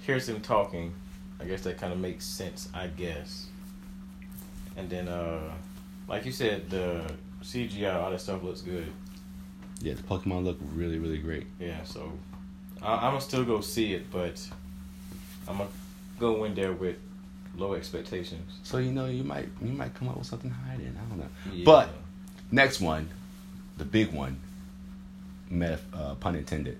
hears 0.01 0.27
him 0.27 0.41
talking. 0.41 0.93
I 1.39 1.43
guess 1.45 1.61
that 1.61 1.77
kind 1.79 1.93
of 1.93 1.99
makes 1.99 2.25
sense. 2.25 2.69
I 2.73 2.87
guess. 2.87 3.47
And 4.77 4.89
then, 4.89 5.07
uh, 5.07 5.53
like 6.07 6.25
you 6.25 6.31
said, 6.31 6.69
the 6.71 7.03
CGI, 7.43 7.93
all 7.95 8.09
that 8.09 8.21
stuff 8.21 8.41
looks 8.41 8.61
good. 8.61 8.87
Yeah, 9.79 9.93
the 9.93 10.01
Pokemon 10.03 10.43
look 10.43 10.57
really, 10.73 10.97
really 10.97 11.17
great. 11.19 11.45
Yeah, 11.59 11.83
so 11.83 12.11
I, 12.81 12.93
I'm 12.95 13.01
gonna 13.11 13.21
still 13.21 13.43
go 13.43 13.61
see 13.61 13.93
it, 13.93 14.11
but 14.11 14.41
I'm 15.47 15.57
gonna 15.57 15.69
go 16.19 16.43
in 16.45 16.55
there 16.55 16.73
with 16.73 16.97
low 17.57 17.73
expectations. 17.73 18.59
So 18.63 18.77
you 18.77 18.91
know, 18.91 19.05
you 19.07 19.23
might 19.23 19.49
you 19.61 19.71
might 19.73 19.93
come 19.93 20.07
up 20.09 20.17
with 20.17 20.27
something 20.27 20.49
high 20.51 20.77
then. 20.77 20.97
I 21.03 21.09
don't 21.09 21.19
know. 21.19 21.27
Yeah. 21.53 21.63
But 21.65 21.89
next 22.51 22.79
one, 22.81 23.09
the 23.77 23.85
big 23.85 24.11
one, 24.13 24.39
meta, 25.49 25.79
uh, 25.93 26.15
pun 26.15 26.35
intended, 26.35 26.77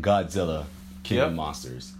Godzilla 0.00 0.64
King 1.02 1.18
Yep. 1.18 1.26
of 1.28 1.34
Monsters, 1.34 1.92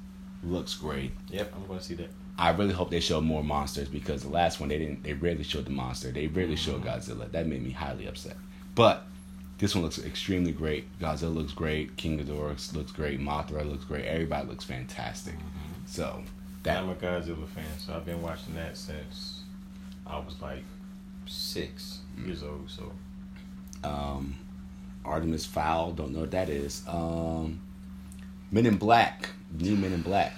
looks 0.43 0.75
great. 0.75 1.13
yep, 1.31 1.53
I'm 1.55 1.67
gonna 1.67 1.81
see 1.83 1.95
that. 1.95 2.09
I 2.39 2.51
really 2.51 2.75
hope 2.75 2.91
they 2.91 3.01
show 3.01 3.21
more 3.23 3.43
monsters 3.43 3.89
because 3.89 4.23
the 4.23 4.29
last 4.29 4.61
one 4.61 4.69
they 4.69 4.79
didn't. 4.79 5.03
They 5.03 5.15
rarely 5.15 5.43
showed 5.43 5.65
the 5.65 5.71
monster. 5.71 6.11
They 6.13 6.27
rarely 6.27 6.57
showed 6.57 6.83
Godzilla. 6.85 7.31
That 7.33 7.47
made 7.47 7.63
me 7.63 7.71
highly 7.71 8.07
upset. 8.07 8.37
But 8.75 9.07
this 9.59 9.75
one 9.75 9.85
looks 9.85 9.99
extremely 9.99 10.53
great. 10.53 10.87
Godzilla 10.99 11.35
looks 11.35 11.53
great. 11.53 11.97
King 11.97 12.19
Ghidorah 12.19 12.75
looks 12.75 12.93
great. 12.93 13.21
Mothra 13.21 13.69
looks 13.69 13.85
great. 13.85 14.05
Everybody 14.05 14.49
looks 14.49 14.65
fantastic. 14.65 15.35
So 15.87 16.23
that 16.63 16.79
I'm 16.79 16.91
a 16.91 16.95
Godzilla 16.95 17.47
fan, 17.49 17.65
so 17.79 17.95
I've 17.95 18.05
been 18.05 18.21
watching 18.21 18.55
that 18.57 18.77
since 18.77 19.43
I 20.07 20.19
was 20.19 20.41
like 20.43 20.65
six 21.27 22.01
years 22.25 22.43
old. 22.43 22.69
So 22.69 22.93
um, 23.85 24.37
Artemis 25.05 25.47
Fowl. 25.47 25.93
Don't 25.93 26.13
know 26.13 26.21
what 26.21 26.31
that 26.33 26.49
is. 26.49 26.83
Um, 26.89 27.61
Men 28.51 28.67
in 28.67 28.77
Black. 28.77 29.31
New 29.59 29.77
Men 29.77 29.93
in 29.93 30.03
Black. 30.03 30.37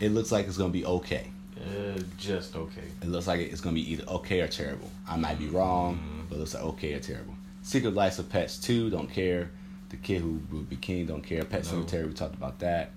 It 0.00 0.10
looks 0.10 0.32
like 0.32 0.46
it's 0.46 0.56
gonna 0.58 0.70
be 0.70 0.84
okay. 0.86 1.26
uh, 1.56 1.98
just 2.16 2.56
okay. 2.56 2.84
It 3.02 3.08
looks 3.08 3.26
like 3.26 3.40
it's 3.40 3.60
gonna 3.60 3.74
be 3.74 3.92
either 3.92 4.04
okay 4.08 4.40
or 4.40 4.48
terrible. 4.48 4.90
I 5.08 5.16
might 5.16 5.38
be 5.38 5.48
wrong, 5.48 5.98
but 6.28 6.36
it 6.36 6.38
looks 6.38 6.54
like 6.54 6.62
okay 6.64 6.94
or 6.94 7.00
terrible. 7.00 7.34
Secret 7.62 7.94
Life 7.94 8.18
of 8.18 8.28
Pets 8.28 8.58
2, 8.58 8.90
don't 8.90 9.10
care. 9.10 9.50
The 9.90 9.96
Kid 9.96 10.20
Who 10.22 10.40
Would 10.52 10.68
Be 10.68 10.76
King, 10.76 11.06
don't 11.06 11.22
care. 11.22 11.44
Pet 11.44 11.64
No. 11.64 11.70
Cemetery, 11.70 12.06
we 12.06 12.12
talked 12.12 12.34
about 12.34 12.58
that. 12.60 12.90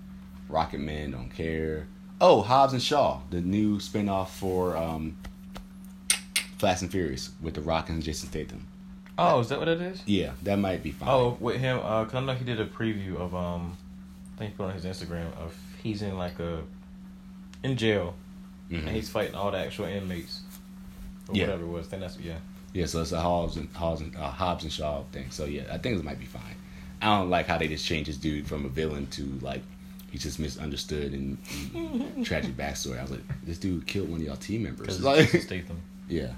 Rocket 0.48 0.80
Man, 0.80 1.10
don't 1.12 1.30
care. 1.30 1.86
Oh, 2.20 2.42
Hobbs 2.42 2.72
and 2.72 2.82
Shaw, 2.82 3.20
the 3.30 3.40
new 3.40 3.78
spinoff 3.78 4.28
for 4.28 4.76
um, 4.76 5.16
Fast 6.58 6.82
and 6.82 6.90
Furious 6.90 7.30
with 7.40 7.54
The 7.54 7.60
Rock 7.60 7.88
and 7.88 8.02
Jason 8.02 8.28
Statham. 8.28 8.66
Oh, 9.18 9.40
is 9.40 9.48
that 9.48 9.58
what 9.58 9.68
it 9.68 9.80
is? 9.80 10.02
Yeah, 10.06 10.32
that 10.42 10.56
might 10.56 10.82
be 10.82 10.90
fine. 10.92 11.08
Oh, 11.08 11.36
with 11.40 11.56
him, 11.60 11.78
uh, 11.78 12.04
cause 12.04 12.14
I 12.14 12.20
know 12.20 12.34
he 12.34 12.44
did 12.44 12.60
a 12.60 12.66
preview 12.66 13.16
of 13.16 13.34
um, 13.34 13.76
I 14.36 14.38
think 14.38 14.52
he 14.52 14.56
put 14.56 14.66
on 14.66 14.72
his 14.74 14.84
Instagram 14.84 15.26
of 15.38 15.54
he's 15.82 16.02
in 16.02 16.16
like 16.16 16.38
a 16.38 16.62
in 17.62 17.76
jail 17.76 18.14
Mhm. 18.70 18.86
and 18.86 18.88
he's 18.90 19.08
fighting 19.10 19.34
all 19.34 19.50
the 19.50 19.58
actual 19.58 19.84
inmates 19.86 20.40
or 21.28 21.34
Yeah. 21.34 21.46
whatever 21.46 21.64
it 21.64 21.68
was. 21.68 21.88
Then 21.88 22.00
that's 22.00 22.18
yeah. 22.18 22.38
Yeah, 22.72 22.86
so 22.86 23.02
it's 23.02 23.12
a 23.12 23.20
Hobbs 23.20 23.56
and 23.56 23.68
Hobbs 23.74 24.00
and 24.00 24.16
uh, 24.16 24.30
Hobbs 24.30 24.64
and 24.64 24.72
Shaw 24.72 25.02
thing. 25.12 25.30
So 25.30 25.44
yeah, 25.44 25.64
I 25.70 25.78
think 25.78 25.98
it 25.98 26.04
might 26.04 26.18
be 26.18 26.24
fine. 26.26 26.56
I 27.02 27.18
don't 27.18 27.30
like 27.30 27.46
how 27.46 27.58
they 27.58 27.68
just 27.68 27.84
changed 27.84 28.08
this 28.08 28.16
dude 28.16 28.46
from 28.46 28.64
a 28.64 28.68
villain 28.68 29.06
to 29.08 29.24
like 29.42 29.62
he's 30.10 30.22
just 30.22 30.38
misunderstood 30.38 31.12
and, 31.12 31.38
and 31.74 32.24
tragic 32.24 32.56
backstory. 32.56 32.98
I 32.98 33.02
was 33.02 33.10
like, 33.10 33.22
this 33.44 33.58
dude 33.58 33.86
killed 33.86 34.10
one 34.10 34.20
of 34.20 34.26
y'all 34.26 34.36
team 34.36 34.62
members. 34.62 35.02
Like, 35.02 35.28
Statham. 35.40 35.80
yeah, 36.08 36.32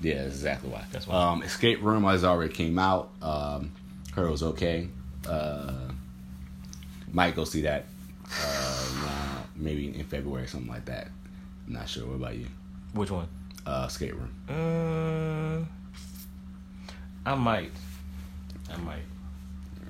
yeah, 0.00 0.22
that's 0.22 0.34
exactly 0.34 0.68
why. 0.70 0.84
That's 0.92 1.06
why. 1.06 1.14
Um, 1.14 1.42
Escape 1.42 1.80
Room 1.82 2.04
has 2.04 2.24
already 2.24 2.52
came 2.52 2.78
out. 2.78 3.10
Um, 3.22 3.72
it 4.16 4.20
was 4.20 4.42
okay. 4.42 4.88
Uh, 5.28 5.88
might 7.12 7.34
go 7.34 7.44
see 7.44 7.62
that. 7.62 7.86
Uh, 8.42 9.42
maybe 9.56 9.88
in 9.88 10.04
February 10.04 10.44
or 10.44 10.46
something 10.46 10.70
like 10.70 10.84
that. 10.86 11.08
I'm 11.66 11.72
not 11.72 11.88
sure. 11.88 12.06
What 12.06 12.14
about 12.14 12.36
you? 12.36 12.46
Which 12.94 13.10
one? 13.10 13.28
Uh, 13.66 13.86
Escape 13.88 14.14
Room. 14.14 14.34
Uh, 14.48 15.64
I 17.26 17.34
might. 17.34 17.72
I 18.72 18.76
might. 18.78 19.02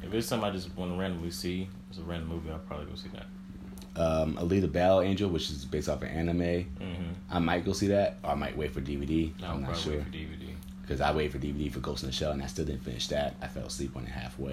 If 0.03 0.12
it's 0.14 0.27
something 0.27 0.49
I 0.49 0.53
just 0.53 0.75
want 0.77 0.93
to 0.93 0.99
randomly 0.99 1.31
see, 1.31 1.69
it's 1.90 1.99
a 1.99 2.03
random 2.03 2.29
movie. 2.29 2.51
I'll 2.51 2.59
probably 2.59 2.87
go 2.87 2.95
see 2.95 3.11
that. 3.14 3.27
um, 4.03 4.37
Alita 4.37 4.71
Battle 4.71 5.03
Angel, 5.03 5.29
which 5.31 5.51
is 5.51 5.64
based 5.64 5.88
off 5.88 6.03
an 6.03 6.09
anime. 6.09 6.38
Mm-hmm. 6.40 7.03
I 7.31 7.38
might 7.38 7.64
go 7.64 7.73
see 7.73 7.88
that, 7.88 8.19
or 8.25 8.31
I 8.31 8.35
might 8.35 8.57
wait 8.57 8.73
for 8.73 8.81
DVD. 8.81 9.33
I'm 9.43 9.62
not 9.62 9.77
sure 9.77 9.93
wait 9.95 10.05
for 10.05 10.11
DVD. 10.11 10.49
because 10.83 11.01
I 11.01 11.12
waited 11.12 11.33
for 11.33 11.38
DVD 11.38 11.71
for 11.71 11.81
Ghost 11.81 12.03
in 12.03 12.09
the 12.09 12.12
Shell, 12.14 12.33
and 12.33 12.43
I 12.43 12.47
still 12.47 12.64
didn't 12.64 12.83
finish 12.83 13.07
that. 13.09 13.35
I 13.43 13.47
fell 13.47 13.66
asleep 13.66 13.97
on 13.97 14.05
it 14.05 14.09
halfway. 14.11 14.53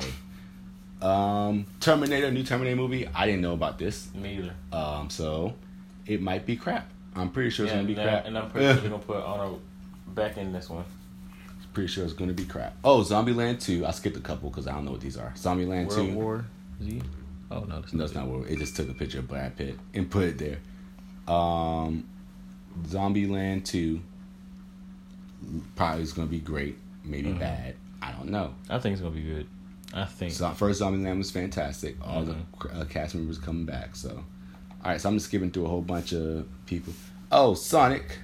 Um, 1.02 1.66
Terminator, 1.80 2.32
new 2.32 2.44
Terminator 2.44 2.76
movie. 2.76 3.08
I 3.14 3.26
didn't 3.26 3.42
know 3.42 3.54
about 3.54 3.78
this, 3.78 4.14
Me 4.16 4.38
either. 4.38 4.54
um, 4.76 5.10
so 5.10 5.54
it 6.06 6.22
might 6.22 6.46
be 6.46 6.56
crap. 6.56 6.90
I'm 7.16 7.30
pretty 7.30 7.50
sure 7.52 7.66
it's 7.66 7.74
gonna 7.74 7.88
be 7.88 7.94
and, 7.94 8.02
crap. 8.04 8.26
and 8.26 8.38
I'm 8.38 8.50
pretty 8.50 8.66
sure 8.68 8.76
they're 8.82 8.90
gonna 8.92 9.02
put 9.04 9.18
Arnold 9.18 9.62
back 10.08 10.38
in 10.38 10.52
this 10.52 10.70
one. 10.70 10.86
Pretty 11.78 11.94
sure 11.94 12.04
it's 12.04 12.14
gonna 12.14 12.34
be 12.34 12.44
crap. 12.44 12.76
Oh, 12.84 13.02
Zombieland 13.02 13.62
Two. 13.62 13.86
I 13.86 13.92
skipped 13.92 14.18
a 14.18 14.20
couple 14.20 14.50
because 14.50 14.66
I 14.66 14.72
don't 14.72 14.84
know 14.86 14.90
what 14.94 15.00
these 15.02 15.16
are. 15.16 15.32
Zombieland 15.36 15.90
World 15.90 15.92
Two. 15.92 16.14
War 16.16 16.46
Z. 16.82 17.02
Oh 17.52 17.60
no, 17.66 17.82
that's 17.82 17.94
No, 17.94 18.04
it's 18.04 18.16
not 18.16 18.26
what 18.28 18.50
it 18.50 18.58
just 18.58 18.76
took 18.76 18.90
a 18.90 18.96
picture 18.96 19.20
of 19.20 19.28
Brad 19.28 19.56
Pitt 19.56 19.78
and 19.94 20.10
put 20.10 20.24
it 20.24 20.38
there. 20.40 20.58
Um, 21.32 22.06
Zombieland 22.88 23.64
Two 23.66 24.02
probably 25.76 26.02
is 26.02 26.14
gonna 26.14 26.28
be 26.28 26.40
great, 26.40 26.80
maybe 27.04 27.30
Mhm. 27.32 27.40
bad. 27.40 27.76
I 28.02 28.12
don't 28.12 28.30
know. 28.30 28.56
I 28.72 28.80
think 28.80 28.94
it's 28.94 29.02
gonna 29.04 29.14
be 29.14 29.22
good. 29.22 29.46
I 29.94 30.06
think. 30.06 30.34
So 30.34 30.50
first 30.54 30.82
Zombieland 30.82 31.20
was 31.20 31.30
fantastic. 31.30 31.96
All 32.04 32.24
Mhm. 32.26 32.38
the 32.60 32.70
uh, 32.76 32.86
cast 32.86 33.14
members 33.14 33.38
coming 33.38 33.66
back. 33.66 33.96
So, 33.96 34.10
all 34.84 34.92
right. 34.92 35.00
So 35.00 35.10
I'm 35.10 35.16
just 35.16 35.28
skipping 35.28 35.52
through 35.52 35.66
a 35.66 35.70
whole 35.70 35.84
bunch 35.84 36.12
of 36.14 36.48
people. 36.66 36.94
Oh, 37.32 37.54
Sonic, 37.54 38.18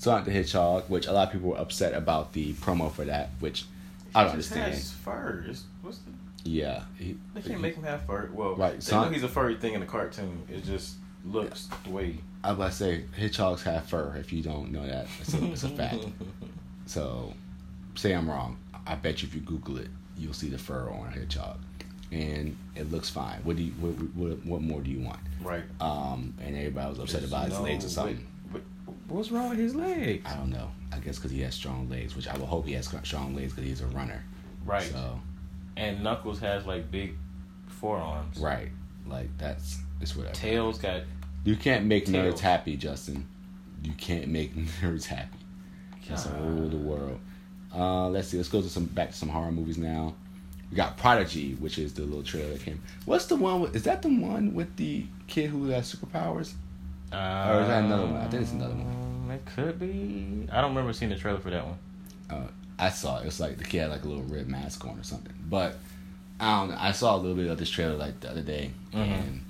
Sonic 0.00 0.24
the 0.24 0.30
Hedgehog, 0.32 0.84
which 0.88 1.06
a 1.06 1.12
lot 1.12 1.26
of 1.28 1.32
people 1.32 1.50
were 1.50 1.58
upset 1.58 1.92
about 1.92 2.32
the 2.32 2.54
promo 2.54 2.90
for 2.90 3.04
that, 3.04 3.28
which 3.38 3.66
I 4.14 4.22
don't 4.22 4.32
understand. 4.32 4.72
has 4.72 4.90
fur. 4.92 5.40
It's- 5.44 5.64
What's 5.82 5.98
the, 5.98 6.10
Yeah, 6.50 6.84
he, 6.98 7.16
they 7.34 7.42
can't 7.42 7.60
make 7.60 7.74
him 7.74 7.82
have 7.84 8.06
fur. 8.06 8.30
Well, 8.32 8.56
Right, 8.56 8.74
They 8.76 8.80
Son- 8.80 9.06
know 9.08 9.12
he's 9.12 9.22
a 9.24 9.28
furry 9.28 9.56
thing 9.56 9.74
in 9.74 9.80
the 9.80 9.86
cartoon. 9.86 10.42
It 10.48 10.64
just 10.64 10.94
looks 11.26 11.68
the 11.84 11.90
way. 11.90 12.16
I 12.42 12.52
was 12.52 12.56
about 12.56 12.70
to 12.70 12.76
say 12.76 13.04
hedgehogs 13.14 13.62
have 13.64 13.84
fur. 13.84 14.16
If 14.18 14.32
you 14.32 14.42
don't 14.42 14.72
know 14.72 14.86
that, 14.86 15.06
it's 15.20 15.34
a, 15.34 15.44
it's 15.52 15.64
a 15.64 15.68
fact. 15.68 16.06
So, 16.86 17.34
say 17.94 18.12
I'm 18.14 18.28
wrong. 18.28 18.56
I 18.86 18.94
bet 18.96 19.22
you 19.22 19.28
if 19.28 19.34
you 19.34 19.42
Google 19.42 19.76
it, 19.78 19.88
you'll 20.18 20.32
see 20.32 20.48
the 20.48 20.58
fur 20.58 20.88
on 20.90 21.06
a 21.06 21.10
hedgehog, 21.10 21.58
and 22.10 22.56
it 22.74 22.90
looks 22.90 23.08
fine. 23.08 23.38
What 23.44 23.56
do 23.56 23.62
you 23.62 23.70
what, 23.72 23.92
what, 24.16 24.44
what 24.46 24.60
more 24.62 24.80
do 24.80 24.90
you 24.90 25.00
want? 25.00 25.20
right. 25.42 25.62
Um, 25.80 26.34
and 26.40 26.56
everybody 26.56 26.88
was 26.90 26.98
upset 26.98 27.22
about 27.22 27.44
his 27.50 27.54
No, 27.58 27.62
legs 27.64 27.84
or 27.84 27.88
something. 27.90 28.26
What's 29.10 29.30
wrong 29.30 29.50
with 29.50 29.58
his 29.58 29.74
legs? 29.74 30.24
I 30.26 30.34
don't 30.36 30.50
know. 30.50 30.70
I 30.92 30.98
guess 30.98 31.16
because 31.16 31.30
he 31.30 31.40
has 31.42 31.54
strong 31.54 31.88
legs, 31.88 32.16
which 32.16 32.28
I 32.28 32.36
would 32.36 32.46
hope 32.46 32.66
he 32.66 32.72
has 32.74 32.86
strong 33.04 33.34
legs 33.34 33.52
because 33.52 33.68
he's 33.68 33.80
a 33.80 33.86
runner. 33.88 34.22
Right. 34.64 34.82
So 34.82 35.20
And 35.76 36.02
Knuckles 36.02 36.38
has 36.40 36.66
like 36.66 36.90
big 36.90 37.14
forearms. 37.66 38.38
right, 38.38 38.70
like 39.06 39.28
that's 39.38 39.78
it's 40.00 40.16
whatever. 40.16 40.34
Tails 40.34 40.78
got. 40.78 41.02
You 41.44 41.56
can't 41.56 41.86
make 41.86 42.06
nerds 42.06 42.38
happy, 42.40 42.76
Justin. 42.76 43.26
You 43.82 43.92
can't 43.92 44.28
make 44.28 44.54
nerds 44.80 45.06
happy. 45.06 45.38
That's 46.08 46.26
a 46.26 46.30
whole 46.30 46.68
the 46.68 46.76
world. 46.76 47.20
Uh, 47.74 48.08
let's 48.08 48.28
see. 48.28 48.36
Let's 48.36 48.48
go 48.48 48.60
to 48.60 48.68
some 48.68 48.86
back 48.86 49.10
to 49.10 49.16
some 49.16 49.28
horror 49.28 49.52
movies 49.52 49.78
now. 49.78 50.14
We 50.70 50.76
got 50.76 50.96
Prodigy, 50.96 51.54
which 51.54 51.78
is 51.78 51.94
the 51.94 52.02
little 52.02 52.22
trailer 52.22 52.52
that 52.52 52.62
came. 52.64 52.80
What's 53.04 53.26
the 53.26 53.36
one? 53.36 53.60
With, 53.60 53.74
is 53.76 53.84
that 53.84 54.02
the 54.02 54.08
one 54.08 54.54
with 54.54 54.74
the 54.76 55.06
kid 55.28 55.50
who 55.50 55.68
has 55.68 55.92
superpowers? 55.94 56.52
Uh, 57.12 57.52
Or 57.52 57.60
is 57.62 57.68
that 57.68 57.84
another 57.84 58.06
one? 58.06 58.16
I 58.16 58.28
think 58.28 58.42
it's 58.42 58.52
another 58.52 58.74
one. 58.74 58.99
It 59.30 59.44
could 59.54 59.78
be. 59.78 60.46
I 60.52 60.60
don't 60.60 60.70
remember 60.70 60.92
seeing 60.92 61.10
the 61.10 61.16
trailer 61.16 61.38
for 61.40 61.50
that 61.50 61.64
one. 61.66 61.78
Uh, 62.30 62.46
I 62.78 62.90
saw 62.90 63.18
it. 63.20 63.26
It's 63.26 63.40
like 63.40 63.58
the 63.58 63.64
kid 63.64 63.80
had 63.82 63.90
like 63.90 64.04
a 64.04 64.08
little 64.08 64.24
red 64.24 64.48
mask 64.48 64.84
on 64.84 64.98
or 64.98 65.02
something. 65.02 65.34
But 65.48 65.76
I 66.38 66.60
don't 66.60 66.70
know. 66.70 66.76
I 66.78 66.92
saw 66.92 67.16
a 67.16 67.18
little 67.18 67.36
bit 67.36 67.50
of 67.50 67.58
this 67.58 67.70
trailer 67.70 67.96
like 67.96 68.20
the 68.20 68.30
other 68.30 68.42
day, 68.42 68.70
Mhm. 68.92 68.96
and 68.96 69.44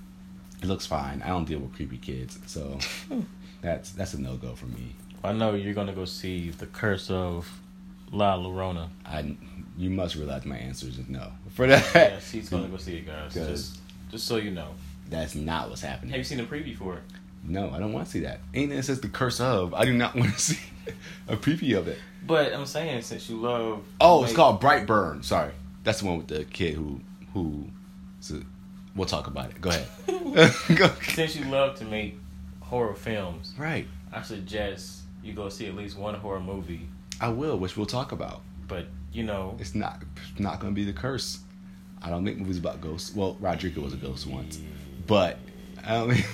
it 0.62 0.66
looks 0.66 0.86
fine. 0.86 1.22
I 1.22 1.28
don't 1.28 1.44
deal 1.46 1.60
with 1.60 1.74
creepy 1.74 1.98
kids, 1.98 2.38
so 2.46 2.78
that's 3.62 3.90
that's 3.92 4.14
a 4.14 4.20
no 4.20 4.36
go 4.36 4.54
for 4.54 4.66
me. 4.66 4.94
I 5.22 5.32
know 5.32 5.54
you're 5.54 5.74
gonna 5.74 5.92
go 5.92 6.04
see 6.06 6.50
the 6.50 6.66
Curse 6.66 7.10
of 7.10 7.48
La 8.10 8.36
Llorona. 8.36 8.88
I 9.04 9.36
you 9.76 9.90
must 9.90 10.16
realize 10.16 10.44
my 10.44 10.56
answer 10.56 10.86
is 10.88 10.98
no 11.08 11.30
for 11.50 11.66
that. 11.66 11.84
yes, 11.94 12.30
he's 12.30 12.48
gonna 12.48 12.68
go 12.68 12.76
see 12.76 12.96
it, 12.96 13.06
guys. 13.06 13.32
Just, 13.34 13.78
just 14.10 14.26
so 14.26 14.36
you 14.36 14.50
know. 14.50 14.70
That's 15.08 15.34
not 15.34 15.68
what's 15.68 15.82
happening. 15.82 16.10
Have 16.10 16.18
you 16.18 16.24
seen 16.24 16.38
the 16.38 16.44
preview 16.44 16.76
for 16.76 16.94
it? 16.94 17.02
No, 17.42 17.70
I 17.70 17.78
don't 17.78 17.92
want 17.92 18.06
to 18.06 18.10
see 18.12 18.20
that. 18.20 18.40
Ain't 18.54 18.72
it 18.72 18.84
says 18.84 19.00
the 19.00 19.08
curse 19.08 19.40
of? 19.40 19.72
I 19.74 19.84
do 19.84 19.92
not 19.92 20.14
want 20.16 20.34
to 20.34 20.40
see 20.40 20.58
a 21.28 21.36
preview 21.36 21.78
of 21.78 21.88
it. 21.88 21.98
But 22.26 22.52
I'm 22.52 22.66
saying 22.66 23.02
since 23.02 23.28
you 23.30 23.36
love. 23.36 23.82
Oh, 24.00 24.24
it's 24.24 24.32
called 24.34 24.60
Brightburn. 24.60 25.24
Sorry, 25.24 25.52
that's 25.84 26.00
the 26.00 26.06
one 26.06 26.18
with 26.18 26.28
the 26.28 26.44
kid 26.44 26.74
who 26.74 27.00
who. 27.32 27.66
So 28.20 28.40
we'll 28.94 29.06
talk 29.06 29.26
about 29.26 29.50
it. 29.50 29.60
Go 29.60 29.70
ahead. 29.70 29.86
Go. 30.76 30.90
Since 31.14 31.36
you 31.36 31.44
love 31.46 31.76
to 31.78 31.84
make 31.84 32.18
horror 32.60 32.94
films, 32.94 33.54
Right. 33.58 33.86
I 34.12 34.22
suggest 34.22 35.00
you 35.22 35.32
go 35.32 35.48
see 35.48 35.66
at 35.66 35.74
least 35.74 35.96
one 35.98 36.14
horror 36.14 36.40
movie. 36.40 36.88
I 37.20 37.28
will, 37.28 37.58
which 37.58 37.76
we'll 37.76 37.86
talk 37.86 38.12
about. 38.12 38.42
But 38.68 38.86
you 39.12 39.24
know, 39.24 39.56
It's 39.58 39.74
not 39.74 40.02
not 40.38 40.60
going 40.60 40.74
to 40.74 40.78
be 40.78 40.84
the 40.84 40.92
curse. 40.96 41.40
I 42.02 42.10
don't 42.10 42.22
make 42.24 42.38
movies 42.38 42.58
about 42.58 42.80
ghosts. 42.80 43.14
Well, 43.14 43.36
Rodrigo 43.40 43.80
was 43.82 43.92
a 43.92 43.96
ghost 43.96 44.26
once, 44.26 44.60
but 45.06 45.38
I 45.84 45.94
don't. 45.94 46.08
Mean, 46.10 46.24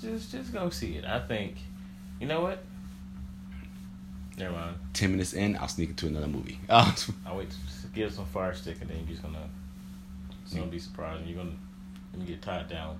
just 0.00 0.02
just 0.02 0.32
just 0.32 0.52
go 0.52 0.70
see 0.70 0.94
it. 0.96 1.04
I 1.04 1.20
think. 1.20 1.56
You 2.20 2.26
know 2.26 2.40
what? 2.40 2.62
Never 4.36 4.52
mind. 4.52 4.76
Ten 4.92 5.10
minutes 5.10 5.32
in, 5.32 5.56
I'll 5.56 5.68
sneak 5.68 5.90
into 5.90 6.06
another 6.06 6.26
movie. 6.28 6.58
I'll 6.68 7.36
wait 7.36 7.50
to 7.50 7.56
give 7.94 8.12
some 8.12 8.26
fire 8.26 8.54
stick 8.54 8.76
and 8.80 8.90
then 8.90 8.98
you're 8.98 9.08
just 9.08 9.22
gonna 9.22 9.48
you're 10.50 10.60
gonna 10.60 10.70
be 10.70 10.78
surprised 10.78 11.20
and 11.20 11.30
you're 11.30 11.38
gonna 11.38 11.56
you 12.18 12.24
get 12.26 12.42
tied 12.42 12.68
down 12.68 12.98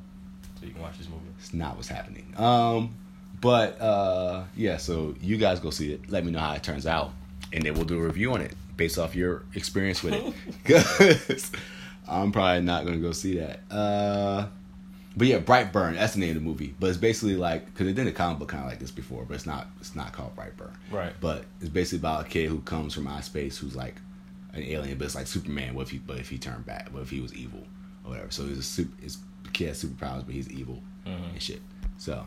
so 0.58 0.66
you 0.66 0.72
can 0.72 0.82
watch 0.82 0.98
this 0.98 1.08
movie. 1.08 1.22
it's 1.38 1.54
not 1.54 1.76
what's 1.76 1.88
happening. 1.88 2.32
Um, 2.36 2.94
but 3.40 3.80
uh, 3.80 4.44
yeah, 4.56 4.76
so 4.76 5.14
you 5.20 5.36
guys 5.36 5.60
go 5.60 5.70
see 5.70 5.92
it. 5.92 6.10
Let 6.10 6.24
me 6.24 6.32
know 6.32 6.40
how 6.40 6.54
it 6.54 6.62
turns 6.62 6.86
out, 6.86 7.12
and 7.52 7.64
then 7.64 7.74
we'll 7.74 7.84
do 7.84 7.98
a 7.98 8.02
review 8.02 8.32
on 8.32 8.40
it 8.40 8.54
based 8.76 8.98
off 8.98 9.14
your 9.14 9.42
experience 9.54 10.02
with 10.02 10.14
it. 10.14 10.34
Because 10.64 11.50
I'm 12.08 12.32
probably 12.32 12.62
not 12.62 12.84
gonna 12.84 12.98
go 12.98 13.12
see 13.12 13.38
that. 13.38 13.60
Uh, 13.70 14.46
but 15.16 15.26
yeah, 15.26 15.38
Brightburn. 15.38 15.94
That's 15.94 16.14
the 16.14 16.20
name 16.20 16.30
of 16.30 16.34
the 16.36 16.40
movie. 16.40 16.74
But 16.78 16.88
it's 16.90 16.98
basically 16.98 17.36
like 17.36 17.66
because 17.66 17.86
they 17.86 17.92
did 17.92 18.06
a 18.06 18.12
comic 18.12 18.38
book 18.38 18.48
kind 18.48 18.62
of 18.64 18.68
like 18.70 18.78
this 18.78 18.90
before, 18.90 19.24
but 19.24 19.34
it's 19.34 19.46
not. 19.46 19.68
It's 19.80 19.94
not 19.96 20.12
called 20.12 20.34
Brightburn. 20.36 20.74
Right. 20.90 21.12
But 21.20 21.44
it's 21.60 21.70
basically 21.70 21.98
about 21.98 22.26
a 22.26 22.28
kid 22.28 22.48
who 22.48 22.60
comes 22.60 22.94
from 22.94 23.06
outer 23.06 23.22
space 23.22 23.58
who's 23.58 23.74
like 23.76 23.96
an 24.54 24.62
alien, 24.62 24.98
but 24.98 25.04
it's 25.06 25.14
like 25.14 25.26
Superman. 25.26 25.74
What 25.74 25.82
if 25.82 25.90
he? 25.90 25.98
But 25.98 26.18
if 26.18 26.28
he 26.28 26.38
turned 26.38 26.66
bad? 26.66 26.92
What 26.92 27.02
if 27.02 27.10
he 27.10 27.20
was 27.20 27.34
evil 27.34 27.64
or 28.04 28.10
whatever? 28.10 28.30
So 28.30 28.44
he's 28.46 28.58
a 28.58 28.62
super. 28.62 29.02
His 29.02 29.18
kid 29.52 29.68
has 29.68 29.82
superpowers, 29.82 30.24
but 30.24 30.34
he's 30.34 30.48
evil 30.50 30.82
Mhm. 31.06 31.32
and 31.32 31.42
shit. 31.42 31.62
So 31.96 32.24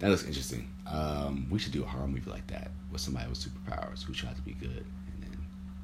that 0.00 0.10
looks 0.10 0.24
interesting. 0.24 0.68
Um, 0.86 1.46
we 1.50 1.58
should 1.58 1.72
do 1.72 1.84
a 1.84 1.86
horror 1.86 2.08
movie 2.08 2.28
like 2.30 2.46
that 2.48 2.70
with 2.90 3.00
somebody 3.00 3.28
with 3.28 3.38
superpowers 3.38 4.02
who 4.02 4.12
tries 4.12 4.34
to 4.34 4.42
be 4.42 4.52
good 4.52 4.84
and 5.14 5.22
then 5.22 5.38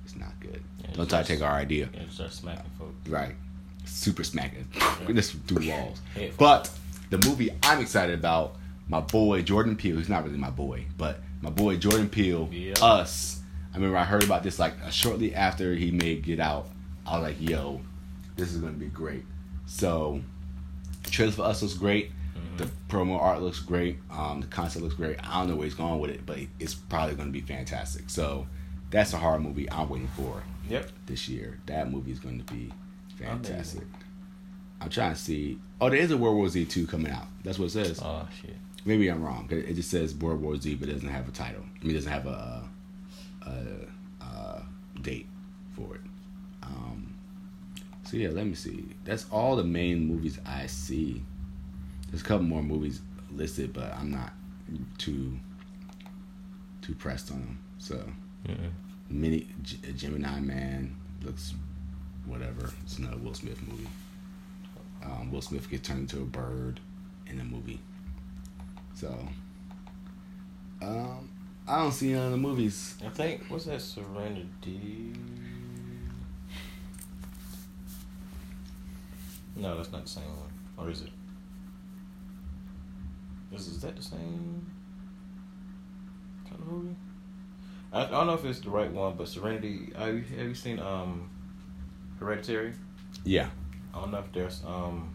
it's 0.04 0.16
not 0.16 0.38
good. 0.40 0.60
Yeah, 0.82 0.90
Don't 0.94 1.08
try 1.08 1.22
to 1.22 1.28
take 1.28 1.40
our 1.42 1.52
idea. 1.52 1.88
Yeah, 1.94 2.00
start 2.10 2.32
smacking 2.32 2.70
folks. 2.78 3.08
Right. 3.08 3.36
Super 3.86 4.24
smacking. 4.24 4.68
This 5.08 5.30
through 5.30 5.68
walls. 5.68 6.00
But 6.38 6.70
the 7.10 7.18
movie 7.26 7.50
I'm 7.62 7.80
excited 7.80 8.18
about, 8.18 8.56
my 8.88 9.00
boy 9.00 9.42
Jordan 9.42 9.76
Peele, 9.76 9.96
he's 9.96 10.08
not 10.08 10.24
really 10.24 10.36
my 10.38 10.50
boy, 10.50 10.84
but 10.98 11.20
my 11.40 11.50
boy 11.50 11.76
Jordan 11.76 12.08
Peele, 12.08 12.48
Yeah. 12.52 12.74
Us. 12.82 13.40
I 13.72 13.76
remember 13.76 13.96
I 13.98 14.04
heard 14.04 14.22
about 14.24 14.42
this 14.42 14.58
like 14.58 14.74
uh, 14.84 14.90
shortly 14.90 15.34
after 15.34 15.74
he 15.74 15.90
made 15.90 16.22
Get 16.22 16.40
Out. 16.40 16.68
I 17.06 17.18
was 17.18 17.28
like, 17.28 17.36
yo, 17.40 17.80
this 18.36 18.52
is 18.52 18.58
gonna 18.58 18.72
be 18.72 18.86
great. 18.86 19.24
So 19.66 20.20
trailer 21.04 21.32
for 21.32 21.42
Us 21.42 21.62
looks 21.62 21.74
great. 21.74 22.10
Mm-hmm. 22.10 22.56
The 22.58 22.70
promo 22.88 23.20
art 23.20 23.42
looks 23.42 23.60
great. 23.60 23.98
Um, 24.10 24.40
the 24.40 24.46
concept 24.46 24.82
looks 24.82 24.94
great. 24.94 25.16
I 25.26 25.38
don't 25.40 25.48
know 25.50 25.56
where 25.56 25.64
he's 25.64 25.74
going 25.74 26.00
with 26.00 26.10
it, 26.10 26.24
but 26.26 26.38
it's 26.58 26.74
probably 26.74 27.14
going 27.14 27.28
to 27.28 27.32
be 27.32 27.40
fantastic. 27.40 28.08
So 28.10 28.46
that's 28.90 29.12
a 29.12 29.16
horror 29.18 29.38
movie 29.38 29.70
I'm 29.70 29.88
waiting 29.88 30.08
for 30.16 30.42
Yep. 30.68 30.90
this 31.06 31.28
year. 31.28 31.58
That 31.66 31.90
movie 31.90 32.12
is 32.12 32.18
going 32.18 32.38
to 32.44 32.52
be 32.52 32.72
fantastic. 33.18 33.84
I'm 34.80 34.90
trying 34.90 35.14
to 35.14 35.18
see. 35.18 35.58
Oh, 35.80 35.88
there 35.90 35.98
is 35.98 36.10
a 36.10 36.16
World 36.16 36.36
War 36.36 36.48
Z 36.48 36.64
two 36.66 36.86
coming 36.86 37.10
out. 37.10 37.26
That's 37.44 37.58
what 37.58 37.66
it 37.66 37.70
says. 37.70 38.00
Oh 38.02 38.26
shit. 38.40 38.56
Maybe 38.84 39.08
I'm 39.08 39.22
wrong. 39.22 39.48
It 39.50 39.74
just 39.74 39.90
says 39.90 40.14
World 40.14 40.40
War 40.40 40.56
Z, 40.56 40.74
but 40.76 40.88
it 40.88 40.92
doesn't 40.92 41.08
have 41.08 41.28
a 41.28 41.32
title. 41.32 41.62
I 41.80 41.84
mean, 41.84 41.90
it 41.92 41.98
doesn't 41.98 42.12
have 42.12 42.26
a, 42.26 42.62
a, 43.42 44.24
a 44.24 44.62
date 45.02 45.26
for 45.74 45.96
it. 45.96 46.00
Um, 46.62 47.14
so 48.04 48.16
yeah, 48.16 48.28
let 48.28 48.46
me 48.46 48.54
see. 48.54 48.84
That's 49.04 49.26
all 49.32 49.56
the 49.56 49.64
main 49.64 50.06
movies 50.06 50.38
I 50.46 50.66
see. 50.66 51.22
There's 52.10 52.20
a 52.22 52.24
couple 52.24 52.44
more 52.46 52.62
movies 52.62 53.00
listed, 53.32 53.72
but 53.72 53.92
I'm 53.96 54.10
not 54.12 54.32
too 54.98 55.38
too 56.82 56.94
pressed 56.94 57.32
on 57.32 57.40
them. 57.40 57.58
So 57.78 57.96
Mm-mm. 58.46 58.70
Mini 59.10 59.48
G- 59.62 59.78
Gemini 59.96 60.38
Man 60.40 60.94
looks 61.24 61.54
whatever. 62.26 62.70
It's 62.82 62.98
another 62.98 63.16
Will 63.16 63.34
Smith 63.34 63.60
movie. 63.66 63.88
Um, 65.04 65.30
Will 65.30 65.42
Smith 65.42 65.70
gets 65.70 65.88
turned 65.88 66.00
into 66.00 66.18
a 66.18 66.24
bird 66.24 66.80
in 67.28 67.38
the 67.38 67.44
movie. 67.44 67.80
So, 68.94 69.16
um, 70.82 71.28
I 71.68 71.78
don't 71.78 71.92
see 71.92 72.12
none 72.12 72.26
of 72.26 72.30
the 72.32 72.36
movies. 72.36 72.96
I 73.04 73.08
think 73.10 73.44
what's 73.48 73.64
that 73.64 73.80
Serenity? 73.80 75.12
No, 79.56 79.76
that's 79.76 79.90
not 79.90 80.04
the 80.04 80.10
same 80.10 80.24
one. 80.24 80.50
Or 80.76 80.90
is 80.90 81.02
it? 81.02 81.10
Is, 83.52 83.68
is 83.68 83.80
that 83.80 83.96
the 83.96 84.02
same 84.02 84.66
kind 86.44 86.60
of 86.60 86.68
movie? 86.68 86.96
I, 87.92 88.04
I 88.04 88.10
don't 88.10 88.26
know 88.26 88.34
if 88.34 88.44
it's 88.44 88.60
the 88.60 88.70
right 88.70 88.92
one, 88.92 89.14
but 89.16 89.28
Serenity. 89.28 89.92
Have 89.96 90.14
you, 90.14 90.24
have 90.36 90.48
you 90.48 90.54
seen 90.54 90.78
um 90.78 91.30
Hereditary? 92.18 92.72
Yeah, 93.24 93.48
I 93.94 94.00
don't 94.00 94.12
know 94.12 94.18
if 94.18 94.32
there's 94.32 94.62
um. 94.66 95.12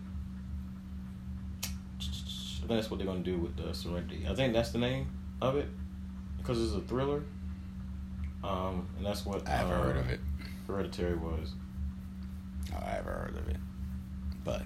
I 1.64 2.68
think 2.68 2.80
that's 2.80 2.92
what 2.92 3.00
they're 3.00 3.08
gonna 3.08 3.20
do 3.20 3.38
with 3.38 3.58
the 3.58 3.74
Serenity. 3.74 4.26
I 4.30 4.36
think 4.36 4.54
that's 4.54 4.70
the 4.72 4.78
name 4.78 5.08
of 5.42 5.56
it 5.56 5.68
because 6.38 6.62
it's 6.62 6.74
a 6.74 6.82
thriller. 6.88 7.24
Um, 8.44 8.88
and 8.98 9.06
that's 9.06 9.26
what 9.26 9.48
I 9.48 9.52
haven't 9.52 9.74
uh, 9.74 9.84
heard 9.84 9.98
of 9.98 10.10
it. 10.10 10.20
Hereditary 10.68 11.16
was. 11.16 11.54
Oh, 12.74 12.84
I 12.84 12.90
haven't 12.92 13.14
heard 13.14 13.38
of 13.38 13.48
it. 13.50 13.58
But 14.44 14.64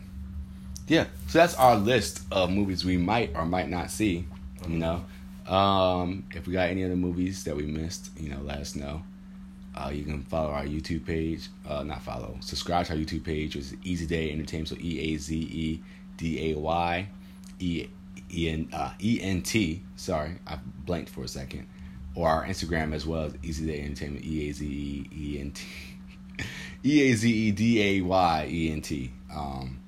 yeah, 0.87 1.05
so 1.27 1.39
that's 1.39 1.55
our 1.55 1.75
list 1.75 2.21
of 2.31 2.49
movies 2.49 2.85
we 2.85 2.97
might 2.97 3.35
or 3.35 3.45
might 3.45 3.69
not 3.69 3.91
see. 3.91 4.27
You 4.67 4.77
know, 4.77 5.05
um, 5.47 6.25
if 6.33 6.47
we 6.47 6.53
got 6.53 6.69
any 6.69 6.83
other 6.83 6.95
movies 6.95 7.43
that 7.43 7.55
we 7.55 7.63
missed, 7.63 8.09
you 8.17 8.29
know, 8.29 8.39
let 8.43 8.57
us 8.57 8.75
know. 8.75 9.03
Uh, 9.75 9.89
you 9.89 10.03
can 10.03 10.23
follow 10.23 10.49
our 10.49 10.63
YouTube 10.63 11.05
page. 11.05 11.49
Uh, 11.67 11.83
not 11.83 12.01
follow. 12.01 12.38
Subscribe 12.39 12.85
to 12.85 12.93
our 12.93 12.99
YouTube 12.99 13.23
page. 13.23 13.55
It's 13.55 13.73
Easy 13.83 14.05
Day 14.05 14.31
Entertainment. 14.31 14.69
So 14.69 14.77
E 14.79 15.13
A 15.13 15.17
Z 15.17 15.35
E 15.35 15.83
D 16.17 16.51
A 16.51 16.57
Y 16.57 17.07
E 17.59 17.88
E 18.33 18.49
N 18.49 18.69
uh, 18.71 18.93
E 19.01 19.19
N 19.21 19.41
T. 19.41 19.81
Sorry, 19.97 20.39
I 20.47 20.57
blanked 20.85 21.09
for 21.09 21.23
a 21.23 21.27
second. 21.27 21.67
Or 22.15 22.29
our 22.29 22.45
Instagram 22.45 22.93
as 22.93 23.05
well 23.05 23.23
as 23.23 23.33
Easy 23.43 23.65
Day 23.65 23.81
Entertainment. 23.81 24.23
E 24.25 24.49
A 24.49 24.53
Z 24.53 24.65
E 24.65 25.09
E 25.13 25.39
N 25.39 25.51
T. 25.51 25.65
E 26.85 27.11
A 27.11 27.15
Z 27.15 27.29
E 27.29 27.51
D 27.51 27.81
A 27.81 28.01
Y 28.01 28.47
E 28.49 28.71
N 28.71 28.81
T. 28.81 29.11
Um, 29.33 29.79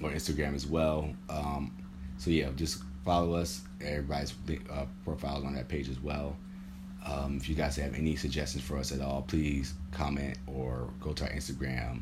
or 0.00 0.10
Instagram 0.10 0.54
as 0.54 0.66
well. 0.66 1.10
Um, 1.28 1.74
so 2.16 2.30
yeah, 2.30 2.48
just 2.56 2.82
follow 3.04 3.34
us. 3.34 3.62
Everybody's 3.80 4.34
uh, 4.70 4.86
profiles 5.04 5.44
on 5.44 5.54
that 5.54 5.68
page 5.68 5.88
as 5.88 6.00
well. 6.00 6.36
Um, 7.04 7.36
if 7.36 7.48
you 7.48 7.54
guys 7.54 7.76
have 7.76 7.94
any 7.94 8.16
suggestions 8.16 8.64
for 8.64 8.78
us 8.78 8.90
at 8.92 9.00
all, 9.00 9.22
please 9.22 9.74
comment 9.92 10.38
or 10.46 10.88
go 11.00 11.12
to 11.12 11.24
our 11.24 11.30
Instagram 11.30 12.00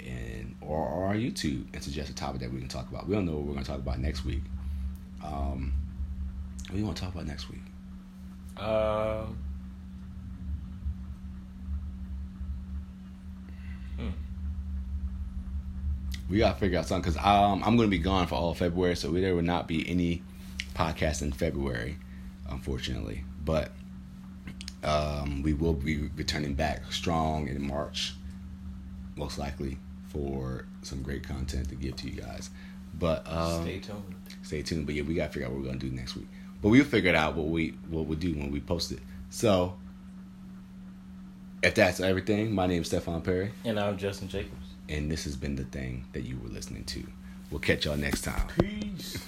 and 0.00 0.54
or, 0.60 0.78
or 0.78 1.06
our 1.06 1.14
YouTube 1.14 1.64
and 1.74 1.82
suggest 1.82 2.10
a 2.10 2.14
topic 2.14 2.40
that 2.40 2.52
we 2.52 2.60
can 2.60 2.68
talk 2.68 2.88
about. 2.88 3.08
We 3.08 3.14
don't 3.14 3.26
know 3.26 3.32
what 3.32 3.42
we're 3.42 3.52
going 3.54 3.64
to 3.64 3.70
talk 3.70 3.80
about 3.80 3.98
next 3.98 4.24
week. 4.24 4.42
Um, 5.24 5.72
what 6.66 6.72
do 6.72 6.78
you 6.78 6.84
want 6.84 6.96
to 6.96 7.02
talk 7.02 7.14
about 7.14 7.26
next 7.26 7.48
week? 7.50 7.60
Um. 8.56 9.38
hmm. 13.98 14.08
We 16.30 16.38
got 16.38 16.54
to 16.54 16.60
figure 16.60 16.78
out 16.78 16.86
something 16.86 17.10
because 17.12 17.24
um, 17.24 17.62
I'm 17.64 17.76
going 17.76 17.88
to 17.88 17.96
be 17.96 18.02
gone 18.02 18.26
for 18.26 18.36
all 18.36 18.50
of 18.50 18.58
February, 18.58 18.96
so 18.96 19.10
there 19.10 19.34
will 19.34 19.42
not 19.42 19.66
be 19.66 19.88
any 19.88 20.22
podcast 20.74 21.22
in 21.22 21.32
February, 21.32 21.98
unfortunately. 22.48 23.24
But 23.44 23.70
um, 24.86 25.42
we 25.42 25.52
will 25.52 25.72
be 25.74 26.08
returning 26.16 26.54
back 26.54 26.90
strong 26.92 27.48
in 27.48 27.66
March, 27.66 28.14
most 29.16 29.38
likely, 29.38 29.78
for 30.08 30.66
some 30.82 31.02
great 31.02 31.22
content 31.26 31.68
to 31.70 31.74
give 31.74 31.96
to 31.96 32.08
you 32.08 32.20
guys. 32.20 32.50
But 32.98 33.26
um, 33.30 33.62
Stay 33.64 33.78
tuned. 33.80 34.14
stay 34.42 34.62
tuned. 34.62 34.86
But 34.86 34.94
yeah, 34.94 35.02
we 35.02 35.14
got 35.14 35.26
to 35.26 35.32
figure 35.32 35.46
out 35.48 35.52
what 35.52 35.60
we're 35.60 35.66
going 35.66 35.78
to 35.80 35.88
do 35.90 35.94
next 35.94 36.16
week. 36.16 36.28
But 36.62 36.70
we'll 36.70 36.84
figure 36.84 37.10
it 37.10 37.16
out 37.16 37.34
what 37.36 37.48
we 37.48 37.70
what 37.90 38.06
we'll 38.06 38.18
do 38.18 38.32
when 38.34 38.50
we 38.50 38.60
post 38.60 38.92
it. 38.92 39.00
So, 39.28 39.76
if 41.62 41.74
that's 41.74 42.00
everything, 42.00 42.54
my 42.54 42.66
name 42.66 42.82
is 42.82 42.88
Stefan 42.88 43.20
Perry, 43.22 43.50
And 43.64 43.78
I'm 43.78 43.98
Justin 43.98 44.28
Jacobs. 44.28 44.68
and 44.88 45.10
this 45.10 45.24
has 45.24 45.36
been 45.36 45.56
the 45.56 45.64
thing 45.64 46.06
that 46.12 46.22
you 46.22 46.38
were 46.42 46.48
listening 46.48 46.84
to. 46.84 47.06
We'll 47.50 47.60
catch 47.60 47.84
y'all 47.84 47.96
next 47.96 48.22
time. 48.22 48.46
Peace. 48.58 49.18